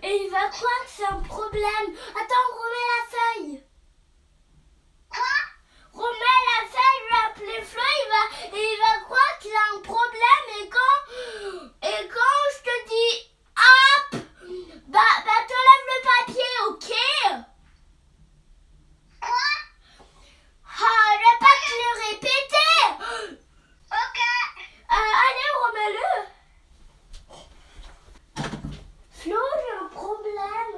et 0.01 0.23
il 0.25 0.31
va 0.31 0.49
croire 0.49 0.81
que 0.83 0.89
c'est 0.89 1.05
un 1.05 1.19
problème. 1.19 1.95
Attends, 2.15 2.47
remets 2.57 2.89
la 2.89 3.03
feuille. 3.11 3.63
Quoi 5.09 5.35
Remets 5.93 6.43
la 6.49 6.67
feuille, 6.67 7.01
je 7.01 7.07
vais 7.13 7.23
appeler 7.29 7.61
Flo 7.65 7.81
il 7.81 8.07
va, 8.09 8.57
et 8.57 8.63
il 8.73 8.79
va 8.79 9.03
croire 9.05 9.37
qu'il 9.39 9.51
a 9.53 9.65
un 9.77 9.81
problème 9.81 10.45
et 10.59 10.69
quand, 10.69 10.99
et 11.87 12.07
quand 12.07 12.41
je 12.57 12.63
te 12.63 12.75
dis 12.89 13.13
hop, 13.57 14.21
bah, 14.87 15.13
bah 15.25 15.41
te 15.47 15.53
lève 15.67 15.85
le 15.87 15.99
papier, 16.09 16.51
ok 16.69 16.89
Quoi 19.21 19.47
Ah, 20.65 21.09
je 21.13 21.19
vais 21.19 21.39
pas 21.39 21.57
te 21.65 21.73
le 21.81 21.89
répéter 22.09 22.73
Ok. 23.91 24.19
Euh, 24.91 25.13
allez, 25.25 25.51
remets-le. 25.63 26.09
Flo, 29.11 29.39
j'ai 29.55 29.75
un 29.85 29.89
problème. 29.89 30.75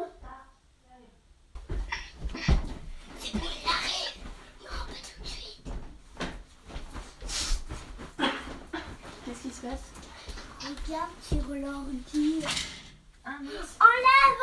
C'est 3.20 3.34
bon, 3.38 3.50
il 3.50 3.68
arrive. 3.68 4.18
Non, 4.62 4.70
pas 4.70 5.00
tout 5.02 5.22
de 5.22 5.28
suite. 5.28 5.68
Qu'est-ce 9.26 9.42
qui 9.42 9.52
se 9.54 9.62
passe 9.62 9.88
Regarde 10.62 11.12
sur 11.22 11.48
l'ordi. 11.56 12.44
Enlève, 13.26 13.76
enlève 13.80 14.40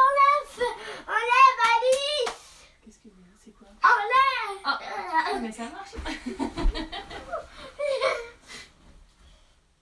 Enlève, 1.06 1.60
Alice 1.72 2.38
Qu'est-ce 2.84 2.98
que 2.98 3.08
c'est 3.42 3.50
quoi 3.52 3.68
Enlève 3.82 4.58
Ah, 4.64 5.38
mais 5.40 5.52
ça 5.52 5.64
marche. 5.64 5.94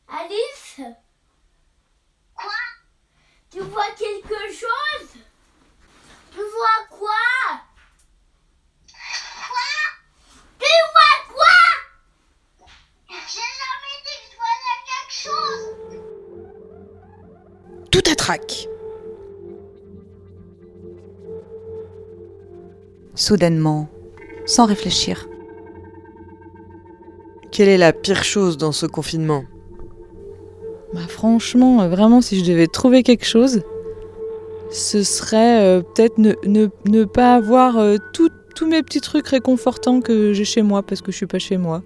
Alice 0.08 0.80
Quoi 2.34 2.60
Tu 3.50 3.60
vois 3.60 3.90
quelque 3.92 4.52
chose 4.52 5.10
Tu 6.32 6.38
vois 6.38 6.86
quoi 6.90 7.62
Quoi 9.48 9.70
Tu 10.58 10.66
vois 10.92 11.18
quoi 11.34 11.58
J'ai 13.08 13.50
jamais 13.60 13.98
dit 14.04 14.18
que 14.22 14.28
je 14.32 14.36
voyais 14.36 14.80
quelque 14.86 15.12
chose 15.12 15.68
tout 17.90 18.02
à 18.10 18.14
trac. 18.14 18.68
Soudainement, 23.28 23.88
sans 24.46 24.64
réfléchir. 24.64 25.28
Quelle 27.52 27.68
est 27.68 27.76
la 27.76 27.92
pire 27.92 28.24
chose 28.24 28.56
dans 28.56 28.72
ce 28.72 28.86
confinement? 28.86 29.44
Bah 30.94 31.00
franchement, 31.06 31.82
euh, 31.82 31.88
vraiment, 31.90 32.22
si 32.22 32.42
je 32.42 32.50
devais 32.50 32.68
trouver 32.68 33.02
quelque 33.02 33.26
chose, 33.26 33.60
ce 34.70 35.02
serait 35.02 35.60
euh, 35.60 35.82
peut-être 35.82 36.16
ne, 36.16 36.32
ne- 36.46 36.68
ne 36.86 37.04
pas 37.04 37.34
avoir 37.34 37.76
euh, 37.76 37.96
tout- 38.14 38.30
tous 38.54 38.66
mes 38.66 38.82
petits 38.82 39.02
trucs 39.02 39.28
réconfortants 39.28 40.00
que 40.00 40.32
j'ai 40.32 40.46
chez 40.46 40.62
moi 40.62 40.82
parce 40.82 41.02
que 41.02 41.12
je 41.12 41.18
suis 41.18 41.26
pas 41.26 41.38
chez 41.38 41.58
moi. 41.58 41.82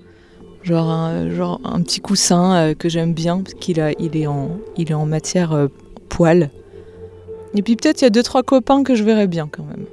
Genre 0.62 0.88
un, 0.88 1.28
genre 1.30 1.60
un 1.64 1.82
petit 1.82 1.98
coussin 2.00 2.54
euh, 2.54 2.74
que 2.74 2.88
j'aime 2.88 3.14
bien 3.14 3.40
parce 3.40 3.54
qu'il 3.54 3.80
a, 3.80 3.90
il 3.98 4.16
est 4.16 4.28
en, 4.28 4.60
il 4.76 4.92
est 4.92 4.94
en 4.94 5.06
matière 5.06 5.50
euh, 5.50 5.66
poil. 6.08 6.50
Et 7.56 7.62
puis 7.62 7.74
peut-être 7.74 8.00
il 8.00 8.04
y 8.04 8.06
a 8.06 8.10
deux 8.10 8.22
trois 8.22 8.44
copains 8.44 8.84
que 8.84 8.94
je 8.94 9.02
verrais 9.02 9.26
bien 9.26 9.48
quand 9.50 9.64
même. 9.64 9.86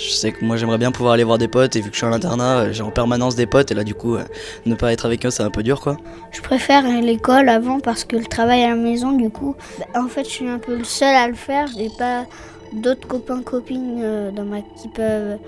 Je 0.00 0.10
sais 0.10 0.32
que 0.32 0.44
moi 0.44 0.56
j'aimerais 0.56 0.78
bien 0.78 0.92
pouvoir 0.92 1.14
aller 1.14 1.24
voir 1.24 1.38
des 1.38 1.48
potes 1.48 1.74
et 1.74 1.80
vu 1.80 1.88
que 1.90 1.94
je 1.94 1.98
suis 1.98 2.06
à 2.06 2.10
l'internat, 2.10 2.58
euh, 2.58 2.72
j'ai 2.72 2.82
en 2.82 2.90
permanence 2.90 3.34
des 3.34 3.46
potes 3.46 3.72
et 3.72 3.74
là 3.74 3.82
du 3.82 3.94
coup 3.94 4.14
euh, 4.14 4.24
ne 4.64 4.74
pas 4.74 4.92
être 4.92 5.06
avec 5.06 5.26
eux 5.26 5.30
c'est 5.30 5.42
un 5.42 5.50
peu 5.50 5.62
dur 5.62 5.80
quoi. 5.80 5.96
Je 6.30 6.40
préfère 6.40 6.84
l'école 7.00 7.48
avant 7.48 7.80
parce 7.80 8.04
que 8.04 8.16
le 8.16 8.26
travail 8.26 8.62
à 8.62 8.68
la 8.70 8.76
maison, 8.76 9.12
du 9.12 9.30
coup, 9.30 9.56
en 9.94 10.08
fait, 10.08 10.24
je 10.24 10.30
suis 10.30 10.48
un 10.48 10.58
peu 10.58 10.76
le 10.76 10.84
seul 10.84 11.14
à 11.14 11.26
le 11.26 11.34
faire. 11.34 11.66
J'ai 11.76 11.90
pas 11.90 12.26
d'autres 12.72 13.08
copains 13.08 13.42
copines 13.42 14.00
euh, 14.02 14.30
dans 14.30 14.44
ma 14.44 14.60
qui 14.60 14.88
peuvent 14.88 15.38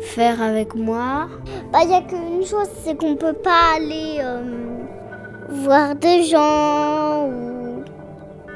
faire 0.00 0.42
avec 0.42 0.74
moi. 0.74 1.28
Bah, 1.72 1.80
il 1.84 1.90
y 1.90 1.94
a 1.94 2.02
qu'une 2.02 2.44
chose, 2.44 2.68
c'est 2.84 2.96
qu'on 2.96 3.16
peut 3.16 3.32
pas 3.32 3.76
aller 3.76 4.18
euh, 4.20 4.42
voir 5.48 5.94
des 5.94 6.24
gens 6.24 7.26
ou 7.26 7.82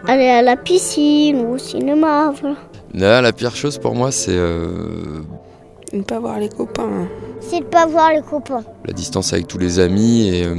aller 0.06 0.28
à 0.28 0.42
la 0.42 0.56
piscine 0.56 1.44
ou 1.46 1.54
au 1.54 1.58
cinéma. 1.58 2.32
Voilà. 2.40 2.56
Là, 2.94 3.22
la 3.22 3.33
pire 3.33 3.57
chose 3.57 3.78
pour 3.78 3.94
moi, 3.94 4.12
c'est 4.12 4.37
euh, 4.37 5.22
Ne 5.92 6.02
pas 6.02 6.20
voir 6.20 6.38
les 6.38 6.48
copains. 6.48 7.09
C'est 7.40 7.61
de 7.61 7.64
pas 7.64 7.87
voir 7.87 8.11
les 8.12 8.20
copains. 8.22 8.62
la 8.85 8.92
distance 8.92 9.33
avec 9.33 9.48
tous 9.48 9.59
les 9.59 9.78
amis 9.81 10.28
et, 10.28 10.44
euh, 10.44 10.55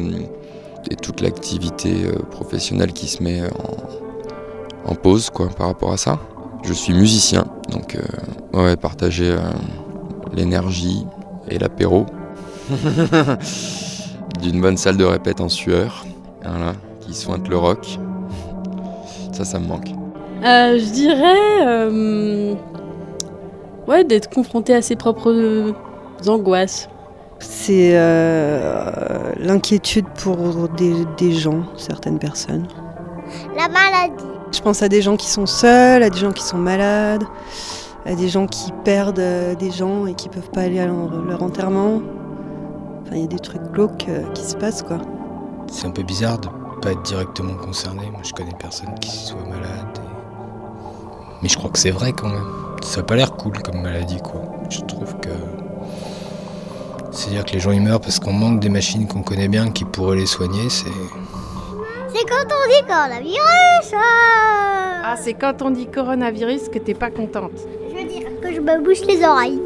et 0.90 0.96
toute 0.96 1.22
l'activité 1.22 2.06
euh, 2.06 2.14
professionnelle 2.32 2.92
qui 2.92 3.08
se 3.08 3.22
met 3.24 3.42
en, 3.42 4.92
en 4.92 4.96
pause 4.96 5.30
quoi, 5.30 5.48
par 5.48 5.68
rapport 5.68 5.94
à 5.94 5.98
ça. 5.98 6.20
Je 6.64 6.74
suis 6.74 6.94
musicien, 6.94 7.46
donc 7.70 7.96
euh, 7.96 8.64
ouais, 8.64 8.76
partager 8.78 9.30
euh, 9.32 9.40
l'énergie 10.34 11.06
et 11.50 11.60
l'apéro 11.60 12.06
d'une 14.42 14.62
bonne 14.62 14.78
salle 14.78 14.98
de 14.98 15.04
répète 15.04 15.42
en 15.42 15.50
sueur, 15.50 16.06
voilà, 16.42 16.74
qui 17.02 17.14
sointe 17.14 17.48
le 17.50 17.58
rock. 17.58 18.00
Ça, 19.34 19.44
ça 19.46 19.60
me 19.60 19.68
manque. 19.68 19.90
Euh, 20.44 20.78
je 20.78 20.92
dirais 20.92 21.66
euh, 21.66 22.56
ouais, 23.88 24.04
d'être 24.04 24.30
confronté 24.30 24.76
à 24.76 24.82
ses 24.82 24.98
propres 24.98 25.32
euh, 25.32 25.72
angoisses. 26.28 26.90
C'est 27.40 27.92
euh, 27.94 29.32
l'inquiétude 29.38 30.06
pour 30.22 30.68
des, 30.70 31.06
des 31.18 31.32
gens, 31.32 31.64
certaines 31.78 32.20
personnes. 32.20 32.68
La 33.56 33.70
maladie. 33.70 34.26
Je 34.52 34.60
pense 34.60 34.82
à 34.84 34.90
des 34.90 35.02
gens 35.02 35.16
qui 35.16 35.28
sont 35.28 35.46
seuls, 35.46 36.04
à 36.04 36.10
des 36.10 36.20
gens 36.20 36.32
qui 36.32 36.44
sont 36.44 36.58
malades, 36.58 37.24
à 38.06 38.14
des 38.14 38.28
gens 38.28 38.46
qui 38.46 38.72
perdent 38.84 39.24
des 39.58 39.72
gens 39.72 40.08
et 40.08 40.14
qui 40.14 40.28
peuvent 40.28 40.52
pas 40.52 40.62
aller 40.62 40.80
à 40.80 40.88
leur, 40.88 41.24
leur 41.24 41.42
enterrement. 41.42 42.02
Enfin, 43.02 43.16
il 43.16 43.22
y 43.22 43.26
a 43.26 43.28
des 43.28 43.40
trucs 43.40 43.64
glauques 43.72 44.08
qui 44.34 44.44
se 44.44 44.58
passent, 44.58 44.84
quoi. 44.84 44.98
C'est 45.68 45.88
un 45.88 45.92
peu 45.92 46.04
bizarre 46.04 46.38
de 46.38 46.48
pas 46.82 46.92
être 46.92 47.02
directement 47.04 47.56
concerné. 47.56 48.10
Moi, 48.12 48.22
je 48.24 48.34
connais 48.34 48.54
personne 48.60 48.94
qui 49.00 49.10
soit 49.10 49.44
malade. 49.50 50.03
Mais 51.44 51.50
je 51.50 51.58
crois 51.58 51.70
que 51.70 51.78
c'est 51.78 51.92
vrai 51.92 52.14
quand 52.14 52.30
même. 52.30 52.48
Ça 52.82 53.02
a 53.02 53.04
pas 53.04 53.18
l'air 53.18 53.34
cool 53.34 53.62
comme 53.62 53.82
maladie, 53.82 54.20
quoi. 54.22 54.42
Je 54.70 54.80
trouve 54.80 55.14
que. 55.20 55.30
C'est-à-dire 57.12 57.44
que 57.44 57.52
les 57.52 57.60
gens 57.60 57.72
ils 57.72 57.82
meurent 57.82 58.00
parce 58.00 58.18
qu'on 58.20 58.34
manque 58.34 58.62
des 58.62 58.70
machines 58.70 59.06
qu'on 59.08 59.22
connaît 59.22 59.50
bien 59.50 59.70
qui 59.70 59.84
pourraient 59.84 60.16
les 60.18 60.26
soigner, 60.26 60.70
c'est. 60.70 60.86
C'est 62.14 62.26
quand 62.26 62.46
on 62.46 62.70
dit 62.70 62.88
coronavirus. 62.88 63.94
Ah, 65.04 65.16
c'est 65.22 65.34
quand 65.34 65.62
on 65.62 65.72
dit 65.72 65.88
coronavirus 65.88 66.70
que 66.70 66.80
t'es 66.80 66.94
pas 66.94 67.12
contente. 67.12 67.52
Je 67.90 67.96
veux 67.96 68.08
dire 68.08 68.30
que 68.42 68.54
je 68.54 68.62
me 68.62 68.82
bouche 68.82 69.02
les 69.06 69.24
oreilles. 69.24 69.62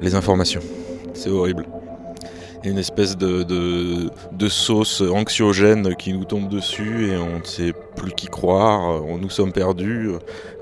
Les 0.00 0.14
informations, 0.14 0.60
c'est 1.14 1.30
horrible. 1.30 1.66
Une 2.64 2.78
espèce 2.78 3.16
de, 3.16 3.44
de, 3.44 4.48
sauce 4.48 5.00
anxiogène 5.00 5.94
qui 5.94 6.12
nous 6.12 6.24
tombe 6.24 6.48
dessus 6.48 7.12
et 7.12 7.16
on 7.16 7.38
ne 7.38 7.44
sait 7.44 7.72
plus 7.96 8.12
qui 8.12 8.26
croire, 8.26 9.04
on 9.04 9.18
nous 9.18 9.30
sommes 9.30 9.52
perdus. 9.52 10.10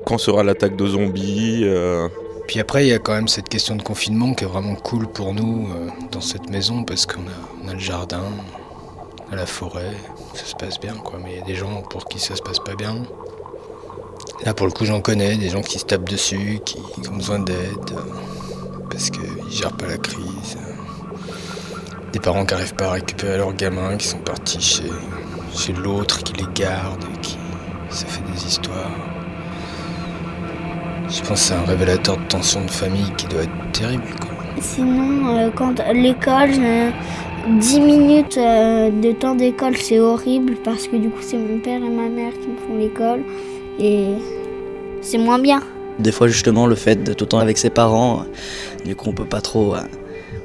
Quand 0.05 0.19
sera 0.19 0.43
l'attaque 0.43 0.77
de 0.77 0.87
zombies 0.87 1.63
euh, 1.65 2.09
Puis 2.47 2.61
après, 2.61 2.87
il 2.87 2.91
y 2.91 2.93
a 2.93 2.99
quand 2.99 3.15
même 3.15 3.29
cette 3.29 3.49
question 3.49 3.77
de 3.77 3.83
confinement 3.83 4.35
qui 4.35 4.45
est 4.45 4.47
vraiment 4.47 4.75
cool 4.75 5.09
pour 5.09 5.33
nous 5.33 5.69
euh, 5.71 5.89
dans 6.13 6.21
cette 6.21 6.51
maison 6.51 6.85
parce 6.85 7.07
qu'on 7.07 7.23
a, 7.69 7.73
le 7.73 7.79
jardin, 7.79 8.23
la 9.33 9.47
forêt, 9.47 9.97
ça 10.35 10.45
se 10.45 10.55
passe 10.55 10.79
bien 10.79 10.95
quoi. 10.95 11.19
Mais 11.25 11.33
il 11.33 11.39
y 11.39 11.43
a 11.43 11.47
des 11.47 11.55
gens 11.55 11.83
pour 11.83 12.05
qui 12.05 12.19
ça 12.19 12.37
se 12.37 12.43
passe 12.43 12.59
pas 12.59 12.75
bien. 12.75 13.03
Là, 14.45 14.55
pour 14.55 14.67
le 14.67 14.73
coup, 14.73 14.85
j'en 14.85 15.01
connais, 15.01 15.37
des 15.37 15.49
gens 15.49 15.63
qui 15.63 15.79
se 15.79 15.85
tapent 15.85 16.09
dessus, 16.09 16.61
qui, 16.65 16.77
qui 17.03 17.09
ont 17.09 17.17
besoin 17.17 17.39
d'aide 17.39 17.91
euh, 17.93 18.01
parce 18.91 19.11
qu'ils 19.11 19.51
gèrent 19.51 19.77
pas 19.77 19.87
la 19.87 19.99
crise. 19.99 20.59
Des 22.17 22.23
parents 22.23 22.47
qui 22.47 22.55
arrivent 22.55 22.75
pas 22.75 22.87
à 22.87 22.93
récupérer 22.93 23.37
leurs 23.37 23.53
gamins, 23.53 23.99
qui 23.99 24.07
sont 24.07 24.17
partis 24.17 24.59
chez, 24.59 24.91
chez 25.55 25.75
l'autre, 25.75 26.23
qui 26.23 26.33
les 26.33 26.47
garde, 26.55 27.05
et 27.15 27.21
qui 27.21 27.37
ça 27.91 28.07
fait 28.07 28.23
des 28.33 28.47
histoires. 28.47 28.91
Je 31.11 31.19
pense 31.21 31.29
que 31.29 31.37
c'est 31.37 31.53
un 31.53 31.65
révélateur 31.67 32.17
de 32.17 32.23
tension 32.23 32.65
de 32.65 32.71
famille 32.71 33.13
qui 33.19 33.27
doit 33.27 33.43
être 33.43 33.73
terrible. 33.73 34.15
Quoi. 34.19 34.31
Sinon, 34.63 35.29
euh, 35.29 35.51
quand 35.55 35.75
l'école, 35.93 36.53
euh, 36.59 36.91
10 37.51 37.81
minutes 37.81 38.39
euh, 38.39 38.91
de 38.91 39.13
temps 39.13 39.35
d'école, 39.35 39.77
c'est 39.77 40.01
horrible 40.01 40.55
parce 40.65 40.89
que 40.89 40.97
du 40.97 41.11
coup, 41.11 41.21
c'est 41.21 41.37
mon 41.37 41.59
père 41.59 41.83
et 41.83 41.91
ma 41.91 42.09
mère 42.09 42.33
qui 42.33 42.49
me 42.49 42.57
font 42.57 42.79
l'école 42.79 43.21
et 43.79 44.15
c'est 45.03 45.19
moins 45.19 45.39
bien. 45.39 45.61
Des 45.99 46.13
fois, 46.13 46.29
justement, 46.29 46.67
le 46.67 46.77
fait 46.77 46.97
d'être 46.97 47.19
tout 47.19 47.25
le 47.27 47.29
temps 47.29 47.41
avec 47.41 47.59
ses 47.59 47.69
parents, 47.69 48.21
euh, 48.21 48.85
du 48.87 48.97
coup, 48.97 49.11
on 49.11 49.13
peut 49.13 49.27
pas 49.27 49.43
trop. 49.43 49.75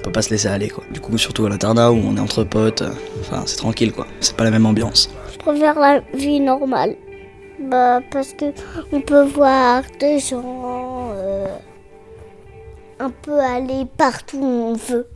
On 0.02 0.06
peut 0.06 0.12
pas 0.12 0.24
se 0.24 0.32
laisser 0.32 0.48
aller, 0.48 0.70
quoi. 0.70 0.84
Du 0.92 1.00
coup, 1.00 1.16
surtout 1.18 1.46
à 1.46 1.50
l'internat 1.50 1.92
où 1.92 1.96
on 1.96 2.18
est 2.18 2.20
entre 2.20 2.44
potes, 2.44 2.82
euh, 2.82 2.90
enfin, 3.20 3.44
c'est 3.46 3.58
tranquille, 3.58 3.94
quoi. 3.94 4.08
C'est 4.20 4.36
pas 4.36 4.44
la 4.44 4.50
même 4.52 4.66
ambiance. 4.66 5.12
Je 5.32 5.38
préfère 5.38 5.80
la 5.80 6.02
vie 6.16 6.40
normale. 6.40 6.96
Bah, 7.60 8.00
parce 8.10 8.34
que 8.34 8.46
on 8.92 9.02
peut 9.02 9.24
voir 9.24 9.84
des 10.00 10.18
gens 10.18 11.12
euh, 11.14 11.46
un 13.00 13.12
peu 13.12 13.40
aller 13.40 13.86
partout 13.98 14.40
où 14.40 14.46
on 14.46 14.74
veut. 14.74 15.08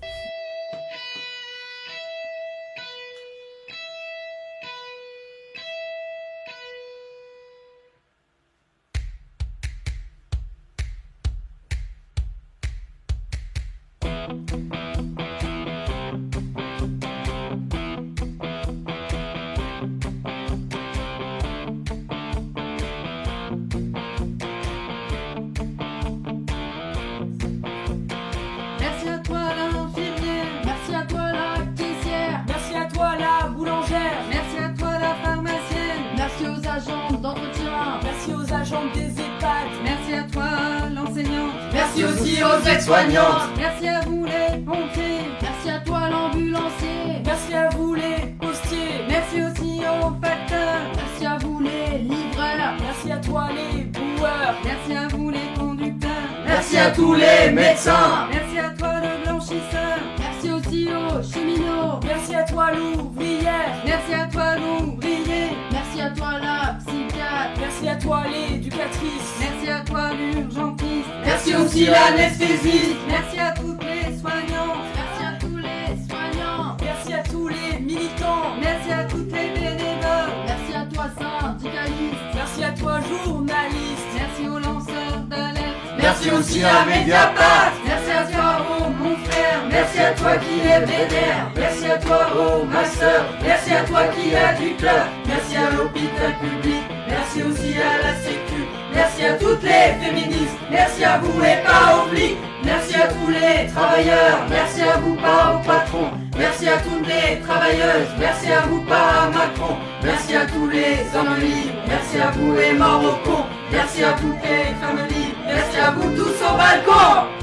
Public. 95.90 96.84
Merci 97.08 97.44
aussi 97.44 97.76
à 97.78 98.08
la 98.08 98.16
Sécu. 98.16 98.62
Merci 98.94 99.26
à 99.26 99.34
toutes 99.34 99.64
les 99.64 99.94
féministes. 100.02 100.58
Merci 100.72 101.04
à 101.04 101.18
vous 101.20 101.42
et 101.44 101.64
pas 101.64 101.98
aux. 101.98 102.06
Merci 102.66 102.96
à 102.96 103.08
tous 103.08 103.30
les 103.30 103.68
travailleurs. 103.72 104.40
Merci 104.50 104.82
à 104.82 104.98
vous, 104.98 105.16
pas 105.16 105.56
aux 105.56 105.68
patrons. 105.68 106.10
Merci 106.38 106.68
à 106.68 106.78
toutes 106.78 107.08
les 107.08 107.40
travailleuses. 107.42 108.10
Merci 108.20 108.52
à 108.52 108.62
vous, 108.62 108.82
pas 108.82 109.24
à 109.24 109.30
Macron. 109.30 109.76
Merci 110.04 110.36
à 110.36 110.46
tous 110.46 110.68
les 110.68 111.06
hommes 111.16 111.38
libres. 111.40 111.74
Merci 111.88 112.20
à 112.20 112.32
vous 112.32 112.56
les 112.56 112.74
morts. 112.74 113.20
Merci 113.72 114.04
à 114.04 114.14
toutes 114.14 114.42
les 114.44 114.74
femmes 114.82 115.08
libres. 115.08 115.38
Merci 115.46 115.78
à 115.78 115.92
vous 115.92 116.10
tous 116.16 116.44
au 116.44 116.58
balcon. 116.58 117.35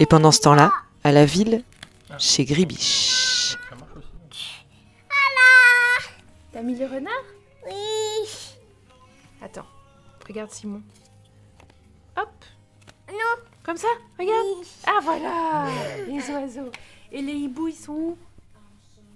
Et 0.00 0.06
pendant 0.06 0.32
ce 0.32 0.40
temps-là, 0.40 0.72
à 1.04 1.12
la 1.12 1.26
ville, 1.26 1.62
chez 2.18 2.46
Gribiche. 2.46 3.54
T'as 6.52 6.62
mis 6.62 6.74
le 6.74 6.86
renard? 6.86 7.12
Oui. 7.66 8.56
Attends, 9.42 9.66
regarde 10.26 10.50
Simon. 10.50 10.82
Hop. 12.16 12.30
Non. 13.08 13.44
Comme 13.62 13.76
ça 13.76 13.88
Regarde. 14.18 14.46
Ah 14.86 15.00
voilà, 15.02 15.66
les 16.06 16.30
oiseaux. 16.30 16.72
Et 17.12 17.20
les 17.20 17.34
hiboux, 17.34 17.68
ils 17.68 17.74
sont 17.74 17.92
où? 17.92 18.18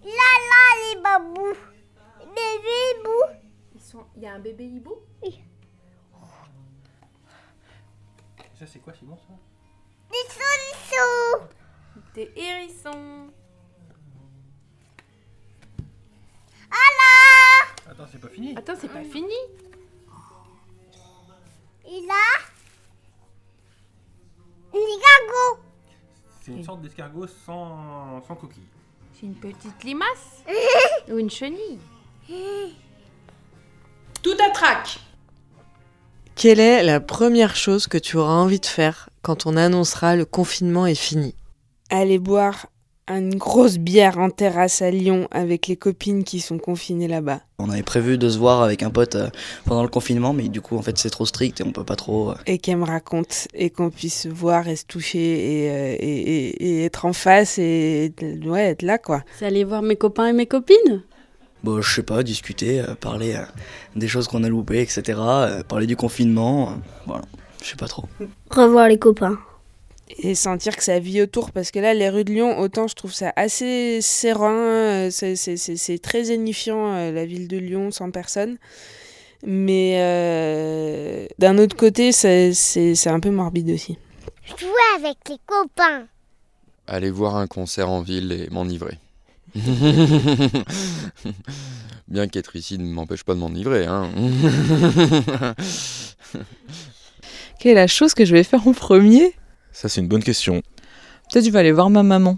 Là, 0.04 0.10
là, 0.10 0.94
les 0.94 1.00
babous. 1.00 1.56
Les 2.20 3.00
hiboux. 3.00 3.38
Ils 3.74 3.80
sont. 3.80 4.04
Il 4.16 4.22
y 4.22 4.26
a 4.26 4.34
un 4.34 4.38
bébé 4.38 4.66
hibou 4.66 4.96
Ça, 8.54 8.66
c'est 8.66 8.80
quoi, 8.80 8.92
Simon, 8.92 9.16
ça? 9.16 9.34
Des 10.14 10.30
solissons. 10.30 11.48
Des 12.14 12.30
hérissons. 12.36 13.26
Allah. 16.70 17.90
Attends, 17.90 18.06
c'est 18.12 18.20
pas 18.20 18.28
fini. 18.28 18.54
Attends, 18.56 18.74
c'est 18.80 18.92
pas 18.92 19.02
fini. 19.02 19.34
Et 21.86 22.00
là, 22.06 22.44
Nigago. 24.72 25.62
C'est 26.42 26.52
une 26.52 26.62
sorte 26.64 26.80
d'escargot 26.82 27.26
sans, 27.26 28.22
sans 28.28 28.36
coquille. 28.36 28.68
C'est 29.14 29.26
une 29.26 29.34
petite 29.34 29.82
limace 29.82 30.44
Ou 31.08 31.18
une 31.18 31.30
chenille 31.30 31.78
Tout 34.22 34.36
à 34.44 34.50
trac 34.50 34.98
Quelle 36.36 36.60
est 36.60 36.84
la 36.84 37.00
première 37.00 37.56
chose 37.56 37.88
que 37.88 37.98
tu 37.98 38.16
auras 38.16 38.34
envie 38.34 38.60
de 38.60 38.66
faire 38.66 39.08
quand 39.24 39.46
on 39.46 39.56
annoncera 39.56 40.14
le 40.14 40.24
confinement 40.24 40.86
est 40.86 40.94
fini 40.94 41.34
Aller 41.90 42.18
boire 42.20 42.66
une 43.08 43.34
grosse 43.36 43.76
bière 43.76 44.18
en 44.18 44.30
terrasse 44.30 44.80
à 44.80 44.90
Lyon 44.90 45.28
avec 45.30 45.66
les 45.66 45.76
copines 45.76 46.24
qui 46.24 46.40
sont 46.40 46.56
confinées 46.58 47.06
là-bas. 47.08 47.40
On 47.58 47.68
avait 47.68 47.82
prévu 47.82 48.16
de 48.16 48.30
se 48.30 48.38
voir 48.38 48.62
avec 48.62 48.82
un 48.82 48.88
pote 48.90 49.14
euh, 49.16 49.28
pendant 49.66 49.82
le 49.82 49.90
confinement, 49.90 50.32
mais 50.32 50.48
du 50.48 50.62
coup, 50.62 50.78
en 50.78 50.82
fait, 50.82 50.96
c'est 50.96 51.10
trop 51.10 51.26
strict 51.26 51.60
et 51.60 51.64
on 51.64 51.70
peut 51.72 51.84
pas 51.84 51.96
trop. 51.96 52.30
euh, 52.30 52.34
Et 52.46 52.56
qu'elle 52.56 52.78
me 52.78 52.84
raconte 52.86 53.48
et 53.52 53.68
qu'on 53.68 53.90
puisse 53.90 54.22
se 54.22 54.28
voir 54.28 54.68
et 54.68 54.76
se 54.76 54.86
toucher 54.86 55.18
et, 55.64 55.70
euh, 55.70 55.96
et, 56.00 56.18
et- 56.20 56.64
et 56.80 56.84
être 56.86 57.04
en 57.04 57.12
face 57.12 57.58
et 57.58 58.14
ouais, 58.46 58.68
être 58.70 58.82
là 58.82 58.96
quoi. 58.96 59.22
C'est 59.38 59.44
aller 59.44 59.64
voir 59.64 59.82
mes 59.82 59.96
copains 59.96 60.28
et 60.28 60.32
mes 60.32 60.46
copines? 60.46 61.02
Bon, 61.62 61.82
je 61.82 61.94
sais 61.96 62.02
pas, 62.02 62.22
discuter, 62.22 62.82
parler 63.00 63.36
des 63.96 64.08
choses 64.08 64.28
qu'on 64.28 64.44
a 64.44 64.48
loupées, 64.48 64.80
etc. 64.80 65.18
parler 65.68 65.86
du 65.86 65.96
confinement, 65.96 66.72
voilà, 67.06 67.24
je 67.64 67.70
sais 67.70 67.76
pas 67.76 67.88
trop. 67.88 68.04
Revoir 68.50 68.88
les 68.88 68.98
copains. 68.98 69.38
Et 70.18 70.34
sentir 70.34 70.76
que 70.76 70.84
ça 70.84 70.98
vit 70.98 71.22
autour, 71.22 71.50
parce 71.50 71.70
que 71.70 71.78
là, 71.78 71.94
les 71.94 72.10
rues 72.10 72.24
de 72.24 72.32
Lyon, 72.32 72.58
autant 72.60 72.86
je 72.88 72.94
trouve 72.94 73.12
ça 73.14 73.32
assez 73.36 74.00
serein, 74.02 74.52
euh, 74.52 75.10
c'est- 75.10 75.34
c'est 75.34 75.56
c'est- 75.56 75.76
c'est 75.78 75.98
très 75.98 76.24
zénifiant, 76.24 76.92
euh, 76.94 77.10
la 77.10 77.24
ville 77.24 77.48
de 77.48 77.56
Lyon, 77.56 77.90
sans 77.90 78.10
personne. 78.10 78.58
Mais 79.46 79.94
euh, 79.98 81.26
d'un 81.38 81.56
autre 81.58 81.74
côté, 81.76 82.12
c'est 82.12 82.52
un 83.06 83.20
peu 83.20 83.30
morbide 83.30 83.70
aussi. 83.70 83.96
Jouer 84.58 84.68
avec 84.98 85.16
les 85.30 85.38
copains. 85.46 86.04
Aller 86.86 87.10
voir 87.10 87.36
un 87.36 87.46
concert 87.46 87.88
en 87.88 88.02
ville 88.02 88.30
et 88.32 88.48
m'enivrer. 88.50 88.98
Bien 92.08 92.28
qu'être 92.28 92.56
ici 92.56 92.76
ne 92.78 92.84
m'empêche 92.92 93.24
pas 93.24 93.32
de 93.34 93.38
m'enivrer. 93.38 93.86
Hein. 93.86 94.10
Quelle 97.64 97.78
est 97.78 97.80
la 97.80 97.86
chose 97.86 98.12
que 98.12 98.26
je 98.26 98.34
vais 98.34 98.44
faire 98.44 98.68
en 98.68 98.74
premier? 98.74 99.32
Ça, 99.72 99.88
c'est 99.88 100.02
une 100.02 100.06
bonne 100.06 100.22
question. 100.22 100.60
Peut-être 101.32 101.46
je 101.46 101.50
vais 101.50 101.60
aller 101.60 101.72
voir 101.72 101.88
ma 101.88 102.02
maman. 102.02 102.36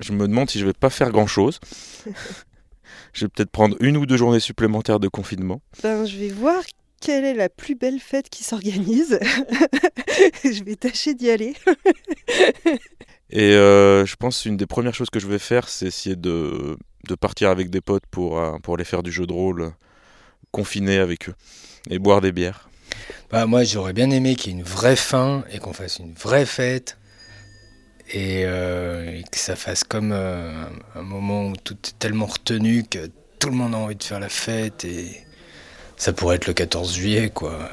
Je 0.00 0.10
me 0.10 0.26
demande 0.26 0.50
si 0.50 0.58
je 0.58 0.66
vais 0.66 0.72
pas 0.72 0.90
faire 0.90 1.12
grand 1.12 1.28
chose. 1.28 1.60
je 3.12 3.24
vais 3.24 3.28
peut-être 3.28 3.52
prendre 3.52 3.76
une 3.78 3.96
ou 3.96 4.04
deux 4.04 4.16
journées 4.16 4.40
supplémentaires 4.40 4.98
de 4.98 5.06
confinement. 5.06 5.60
Ben, 5.84 6.04
je 6.04 6.16
vais 6.16 6.30
voir 6.30 6.60
quelle 7.00 7.24
est 7.24 7.34
la 7.34 7.48
plus 7.48 7.76
belle 7.76 8.00
fête 8.00 8.30
qui 8.30 8.42
s'organise. 8.42 9.20
je 10.42 10.64
vais 10.64 10.74
tâcher 10.74 11.14
d'y 11.14 11.30
aller. 11.30 11.54
Et 13.30 13.52
euh, 13.52 14.06
je 14.06 14.16
pense 14.16 14.44
une 14.44 14.56
des 14.56 14.66
premières 14.66 14.94
choses 14.94 15.10
que 15.10 15.20
je 15.20 15.28
vais 15.28 15.38
faire, 15.38 15.68
c'est 15.68 15.86
essayer 15.86 16.16
de, 16.16 16.76
de 17.06 17.14
partir 17.14 17.50
avec 17.50 17.70
des 17.70 17.80
potes 17.80 18.06
pour, 18.10 18.40
euh, 18.40 18.58
pour 18.58 18.74
aller 18.74 18.82
faire 18.82 19.04
du 19.04 19.12
jeu 19.12 19.24
de 19.24 19.32
rôle 19.32 19.62
euh, 19.62 19.70
confiné 20.50 20.98
avec 20.98 21.28
eux 21.28 21.34
et 21.90 22.00
boire 22.00 22.20
des 22.20 22.32
bières. 22.32 22.67
Bah, 23.30 23.44
moi, 23.46 23.62
j'aurais 23.62 23.92
bien 23.92 24.10
aimé 24.10 24.36
qu'il 24.36 24.52
y 24.52 24.56
ait 24.56 24.58
une 24.58 24.64
vraie 24.64 24.96
fin 24.96 25.44
et 25.52 25.58
qu'on 25.58 25.74
fasse 25.74 25.98
une 25.98 26.14
vraie 26.14 26.46
fête. 26.46 26.96
Et, 28.10 28.44
euh, 28.46 29.20
que 29.30 29.38
ça 29.38 29.54
fasse 29.54 29.84
comme 29.84 30.12
euh, 30.12 30.64
un 30.94 31.02
moment 31.02 31.48
où 31.48 31.56
tout 31.56 31.76
est 31.86 31.98
tellement 31.98 32.24
retenu 32.24 32.84
que 32.84 33.10
tout 33.38 33.50
le 33.50 33.54
monde 33.54 33.74
a 33.74 33.78
envie 33.78 33.96
de 33.96 34.02
faire 34.02 34.20
la 34.20 34.30
fête. 34.30 34.86
Et 34.86 35.26
ça 35.96 36.14
pourrait 36.14 36.36
être 36.36 36.46
le 36.46 36.54
14 36.54 36.94
juillet, 36.94 37.28
quoi. 37.28 37.68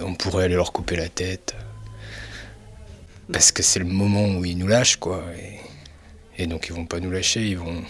On 0.00 0.14
pourrait 0.14 0.46
aller 0.46 0.56
leur 0.56 0.72
couper 0.72 0.96
la 0.96 1.08
tête. 1.08 1.54
Parce 3.32 3.52
que 3.52 3.62
c'est 3.62 3.78
le 3.78 3.84
moment 3.84 4.26
où 4.26 4.44
ils 4.44 4.58
nous 4.58 4.66
lâchent, 4.66 4.96
quoi. 4.96 5.22
Et, 6.36 6.46
donc, 6.48 6.66
ils 6.68 6.74
vont 6.74 6.86
pas 6.86 6.98
nous 6.98 7.10
lâcher, 7.10 7.46
ils 7.46 7.58
vont, 7.58 7.84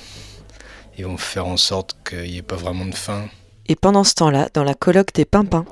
ils 0.98 1.06
vont 1.06 1.16
faire 1.16 1.46
en 1.46 1.56
sorte 1.56 1.96
qu'il 2.06 2.24
n'y 2.24 2.36
ait 2.36 2.42
pas 2.42 2.56
vraiment 2.56 2.84
de 2.84 2.94
fin. 2.94 3.28
Et 3.66 3.76
pendant 3.76 4.04
ce 4.04 4.14
temps-là, 4.14 4.50
dans 4.52 4.64
la 4.64 4.74
coloc 4.74 5.14
des 5.14 5.24
pimpins, 5.24 5.64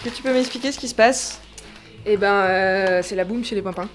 Est-ce 0.00 0.08
que 0.08 0.16
tu 0.16 0.22
peux 0.22 0.32
m'expliquer 0.32 0.72
ce 0.72 0.78
qui 0.78 0.88
se 0.88 0.94
passe? 0.94 1.42
Eh 2.06 2.16
ben, 2.16 2.32
euh, 2.32 3.02
c'est 3.02 3.16
la 3.16 3.24
boum 3.24 3.44
chez 3.44 3.54
les 3.54 3.60
pimpins. 3.60 3.88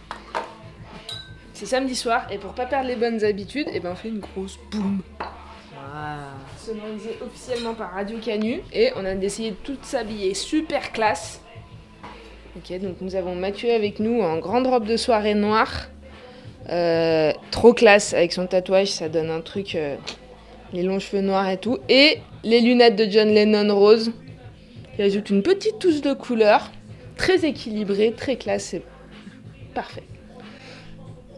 C'est 1.51 1.65
samedi 1.65 1.95
soir, 1.95 2.27
et 2.29 2.37
pour 2.37 2.53
pas 2.53 2.67
perdre 2.67 2.87
les 2.87 2.95
bonnes 2.95 3.23
habitudes, 3.23 3.67
eh 3.73 3.79
ben 3.79 3.93
on 3.93 3.95
fait 3.95 4.09
une 4.09 4.19
grosse 4.19 4.59
boum. 4.69 5.01
Sonorisé 6.63 7.17
officiellement 7.25 7.73
par 7.73 7.91
Radio 7.93 8.19
Canu, 8.19 8.61
et 8.71 8.91
on 8.95 9.03
a 9.03 9.15
décidé 9.15 9.49
de 9.49 9.55
tout 9.55 9.77
s'habiller 9.81 10.35
super 10.35 10.91
classe. 10.91 11.41
Ok, 12.55 12.79
donc 12.79 12.97
nous 13.01 13.15
avons 13.15 13.33
Mathieu 13.33 13.71
avec 13.73 13.99
nous 13.99 14.21
en 14.21 14.37
grande 14.37 14.67
robe 14.67 14.85
de 14.85 14.97
soirée 14.97 15.33
noire. 15.33 15.87
Euh, 16.69 17.33
trop 17.49 17.73
classe 17.73 18.13
avec 18.13 18.31
son 18.31 18.45
tatouage, 18.45 18.91
ça 18.91 19.09
donne 19.09 19.31
un 19.31 19.41
truc. 19.41 19.73
euh, 19.73 19.95
les 20.71 20.83
longs 20.83 20.99
cheveux 20.99 21.23
noirs 21.23 21.49
et 21.49 21.57
tout. 21.57 21.79
Et 21.89 22.19
les 22.43 22.61
lunettes 22.61 22.95
de 22.95 23.09
John 23.09 23.29
Lennon 23.29 23.73
rose. 23.73 24.11
Qui 24.95 25.01
ajoute 25.01 25.29
une 25.29 25.43
petite 25.43 25.79
touche 25.79 26.01
de 26.01 26.13
couleur. 26.13 26.71
Très 27.17 27.45
équilibrée, 27.45 28.13
très 28.15 28.35
classe, 28.35 28.65
c'est 28.65 28.83
parfait. 29.73 30.03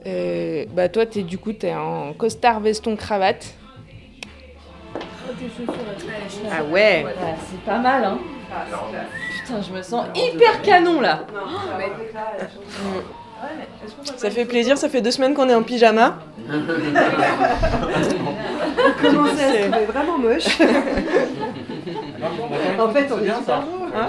Euh, 0.06 0.66
bah 0.74 0.90
toi, 0.90 1.04
es, 1.16 1.24
du 1.24 1.38
coup, 1.38 1.54
t'es 1.54 1.74
en 1.74 2.14
costard, 2.14 2.60
veston, 2.60 2.96
cravate. 2.96 3.54
Ah 6.52 6.64
ouais 6.64 7.06
C'est 7.50 7.62
pas 7.62 7.78
mal, 7.80 8.04
hein 8.04 8.18
Putain, 9.42 9.62
je 9.62 9.72
me 9.74 9.82
sens 9.82 10.06
hyper 10.16 10.62
canon 10.62 11.02
là 11.02 11.28
Ça 14.16 14.32
fait 14.32 14.46
plaisir, 14.46 14.78
ça 14.78 14.88
fait 14.88 15.02
deux 15.02 15.12
semaines 15.12 15.34
qu'on 15.34 15.50
est 15.50 15.54
en 15.54 15.64
pyjama. 15.64 16.20
On 16.50 16.62
commençait 19.02 19.44
à 19.44 19.52
se 19.52 19.70
trouver 19.70 19.86
vraiment 19.86 20.18
moche. 20.18 20.58
en 22.80 22.90
fait, 22.90 23.12
on 23.12 23.24
est 23.24 23.34
super 23.36 23.62
beau. 23.62 23.86
Hein 23.96 24.08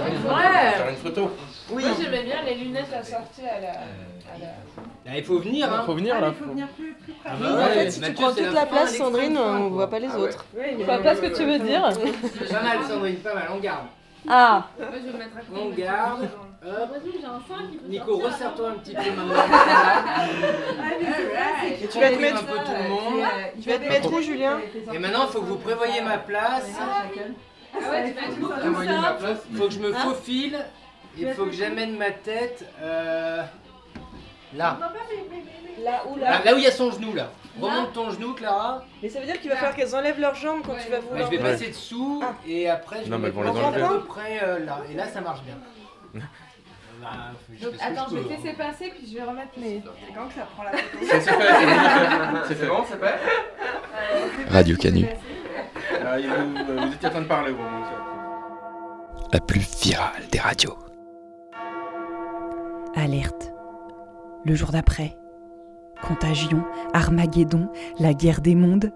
Faire 0.76 0.88
une 0.90 0.96
photo. 0.96 1.30
Oui. 1.70 1.84
Moi, 1.84 1.92
j'aimais 2.00 2.22
bien 2.22 2.36
les 2.46 2.54
lunettes 2.54 2.92
assorties 2.98 3.42
à 3.46 3.60
la... 3.60 3.68
à 3.70 4.38
la- 4.40 4.46
Ah, 5.06 5.16
il 5.18 5.24
faut 5.24 5.38
venir, 5.38 5.70
hein. 5.72 5.82
Faut 5.84 5.94
venir, 5.94 6.20
là. 6.20 6.28
Il 6.28 6.44
faut 6.44 6.50
venir 6.50 6.66
plus, 6.68 6.92
plus 6.94 7.12
près. 7.12 7.30
Ah 7.30 7.34
Oui, 7.38 7.46
bah 7.46 7.52
en 7.52 7.56
ouais, 7.58 7.74
fait, 7.74 7.90
si 7.90 8.00
tu 8.00 8.12
prends 8.14 8.32
toute 8.32 8.52
la 8.52 8.66
place, 8.66 8.96
Sandrine, 8.96 9.36
on 9.38 9.68
voit 9.68 9.90
pas 9.90 9.98
les 9.98 10.08
Ah 10.10 10.16
ouais. 10.18 10.28
autres. 10.28 10.44
Je 10.78 10.84
vois 10.84 10.98
pas 10.98 11.14
ce 11.14 11.20
que 11.20 11.36
tu 11.36 11.44
veux 11.44 11.58
dire. 11.58 11.82
Pas 11.82 12.62
mal, 12.62 12.78
Sandrine, 12.88 13.16
pas 13.16 13.34
mal, 13.34 13.48
on 13.54 13.58
garde. 13.58 13.86
Ah 14.28 14.66
Moi, 14.78 14.88
je 15.00 15.06
vais 15.06 15.12
me 15.12 15.18
mettre 15.18 15.36
à 15.36 15.40
côté. 15.40 15.60
On 15.62 15.68
garde. 15.70 16.28
Hop. 16.66 16.90
Nico, 17.88 18.16
resserre-toi 18.18 18.70
un 18.70 18.74
petit 18.74 18.92
peu 18.94 19.00
maintenant. 19.16 19.42
Et 21.80 21.86
tu 21.86 22.00
vas 22.00 22.10
te 22.10 22.20
mettre- 22.20 22.36
un 22.36 22.44
peu 22.44 22.58
tout 22.58 22.72
le 22.82 22.88
monde. 22.88 23.24
Tu 23.62 23.68
vas 23.70 23.78
te 23.78 23.88
mettre 23.88 24.12
où, 24.12 24.20
Julien 24.20 24.58
Et 24.92 24.98
maintenant, 24.98 25.26
il 25.26 25.32
faut 25.32 25.40
que 25.40 25.46
vous 25.46 25.56
prévoyez 25.56 26.00
ma 26.02 26.18
place. 26.18 26.68
Ah 26.80 27.04
ouais, 27.74 28.08
tu 28.08 28.14
vas 28.14 28.22
être 28.26 28.38
où 28.40 28.46
comme 28.48 28.58
Prévoyez 28.58 28.90
ma 28.92 29.02
ça 29.02 29.12
place. 29.14 29.38
Il 29.50 29.56
faut 29.56 29.64
que 29.66 29.74
je 29.74 29.78
me 29.80 29.94
Hein 29.94 29.98
faufile. 30.00 30.58
Il 31.16 31.28
faut 31.32 31.44
que 31.46 31.52
j'amène 31.52 31.96
ma 31.96 32.10
tête 32.10 32.64
euh, 32.80 33.42
là. 34.54 34.78
Là 35.84 36.02
où 36.08 36.16
Là, 36.16 36.42
là 36.44 36.54
où 36.54 36.58
il 36.58 36.64
y 36.64 36.66
a 36.66 36.70
son 36.72 36.90
genou 36.90 37.12
là. 37.14 37.30
Remonte 37.60 37.92
ton 37.92 38.10
genou, 38.10 38.34
Clara. 38.34 38.84
Mais 39.02 39.08
ça 39.08 39.18
veut 39.20 39.26
dire 39.26 39.40
qu'il 39.40 39.50
va 39.50 39.56
falloir 39.56 39.74
qu'elles 39.74 39.94
enlèvent 39.96 40.20
leurs 40.20 40.34
jambes 40.36 40.62
quand 40.64 40.74
tu 40.74 40.90
vas 40.90 40.98
Bah, 40.98 41.04
vouloir. 41.10 41.30
je 41.30 41.36
vais 41.36 41.42
passer 41.42 41.68
dessous 41.68 42.22
et 42.46 42.68
après 42.68 43.04
je 43.04 43.10
Non, 43.10 43.18
vais 43.18 43.30
mais 43.32 43.34
mettre 43.34 43.38
elles 43.40 43.52
vont 43.52 43.52
les 43.54 43.60
mon 43.60 43.66
enlever. 43.68 43.82
à 43.82 43.88
peu 43.88 44.00
près 44.04 44.40
euh, 44.44 44.58
là. 44.64 44.78
Et 44.90 44.94
là, 44.94 45.06
ça 45.08 45.20
marche 45.20 45.40
bien. 45.42 45.56
Bah, 47.00 47.10
je 47.56 47.64
Donc 47.64 47.74
fais 47.74 47.78
ce 47.78 47.84
que 47.84 47.92
attends, 47.92 48.06
je 48.10 48.16
vais 48.16 48.22
te 48.22 48.26
hein. 48.32 48.36
laisser 48.42 48.56
passer 48.56 48.92
puis 48.96 49.08
je 49.08 49.14
vais 49.18 49.22
remettre 49.22 49.50
mes. 49.56 49.80
C'est 50.04 50.12
quand 50.12 50.26
que 50.26 50.34
ça 50.34 50.48
prend 50.52 50.64
la 50.64 50.72
photo 50.76 50.98
C'est 51.00 51.20
c'est 51.20 51.30
fait, 51.30 51.30
c'est 51.30 51.38
fait. 51.38 52.48
C'est 52.48 52.54
fait. 52.56 52.66
bon, 52.66 52.84
c'est 52.88 52.98
fait 52.98 54.50
Radio 54.50 54.76
Canu, 54.76 55.06
Euh, 56.00 56.44
vous, 56.66 56.86
vous 56.86 56.94
étiez 56.94 57.08
en 57.08 57.10
train 57.10 57.22
de 57.22 57.26
parler 57.26 57.52
la 59.32 59.40
plus 59.40 59.60
virale 59.82 60.22
des 60.30 60.38
radios. 60.38 60.76
Alerte. 62.94 63.52
Le 64.44 64.54
jour 64.54 64.70
d'après. 64.70 65.16
Contagion, 66.02 66.64
Armageddon, 66.94 67.68
la 67.98 68.14
guerre 68.14 68.40
des 68.40 68.54
mondes. 68.54 68.92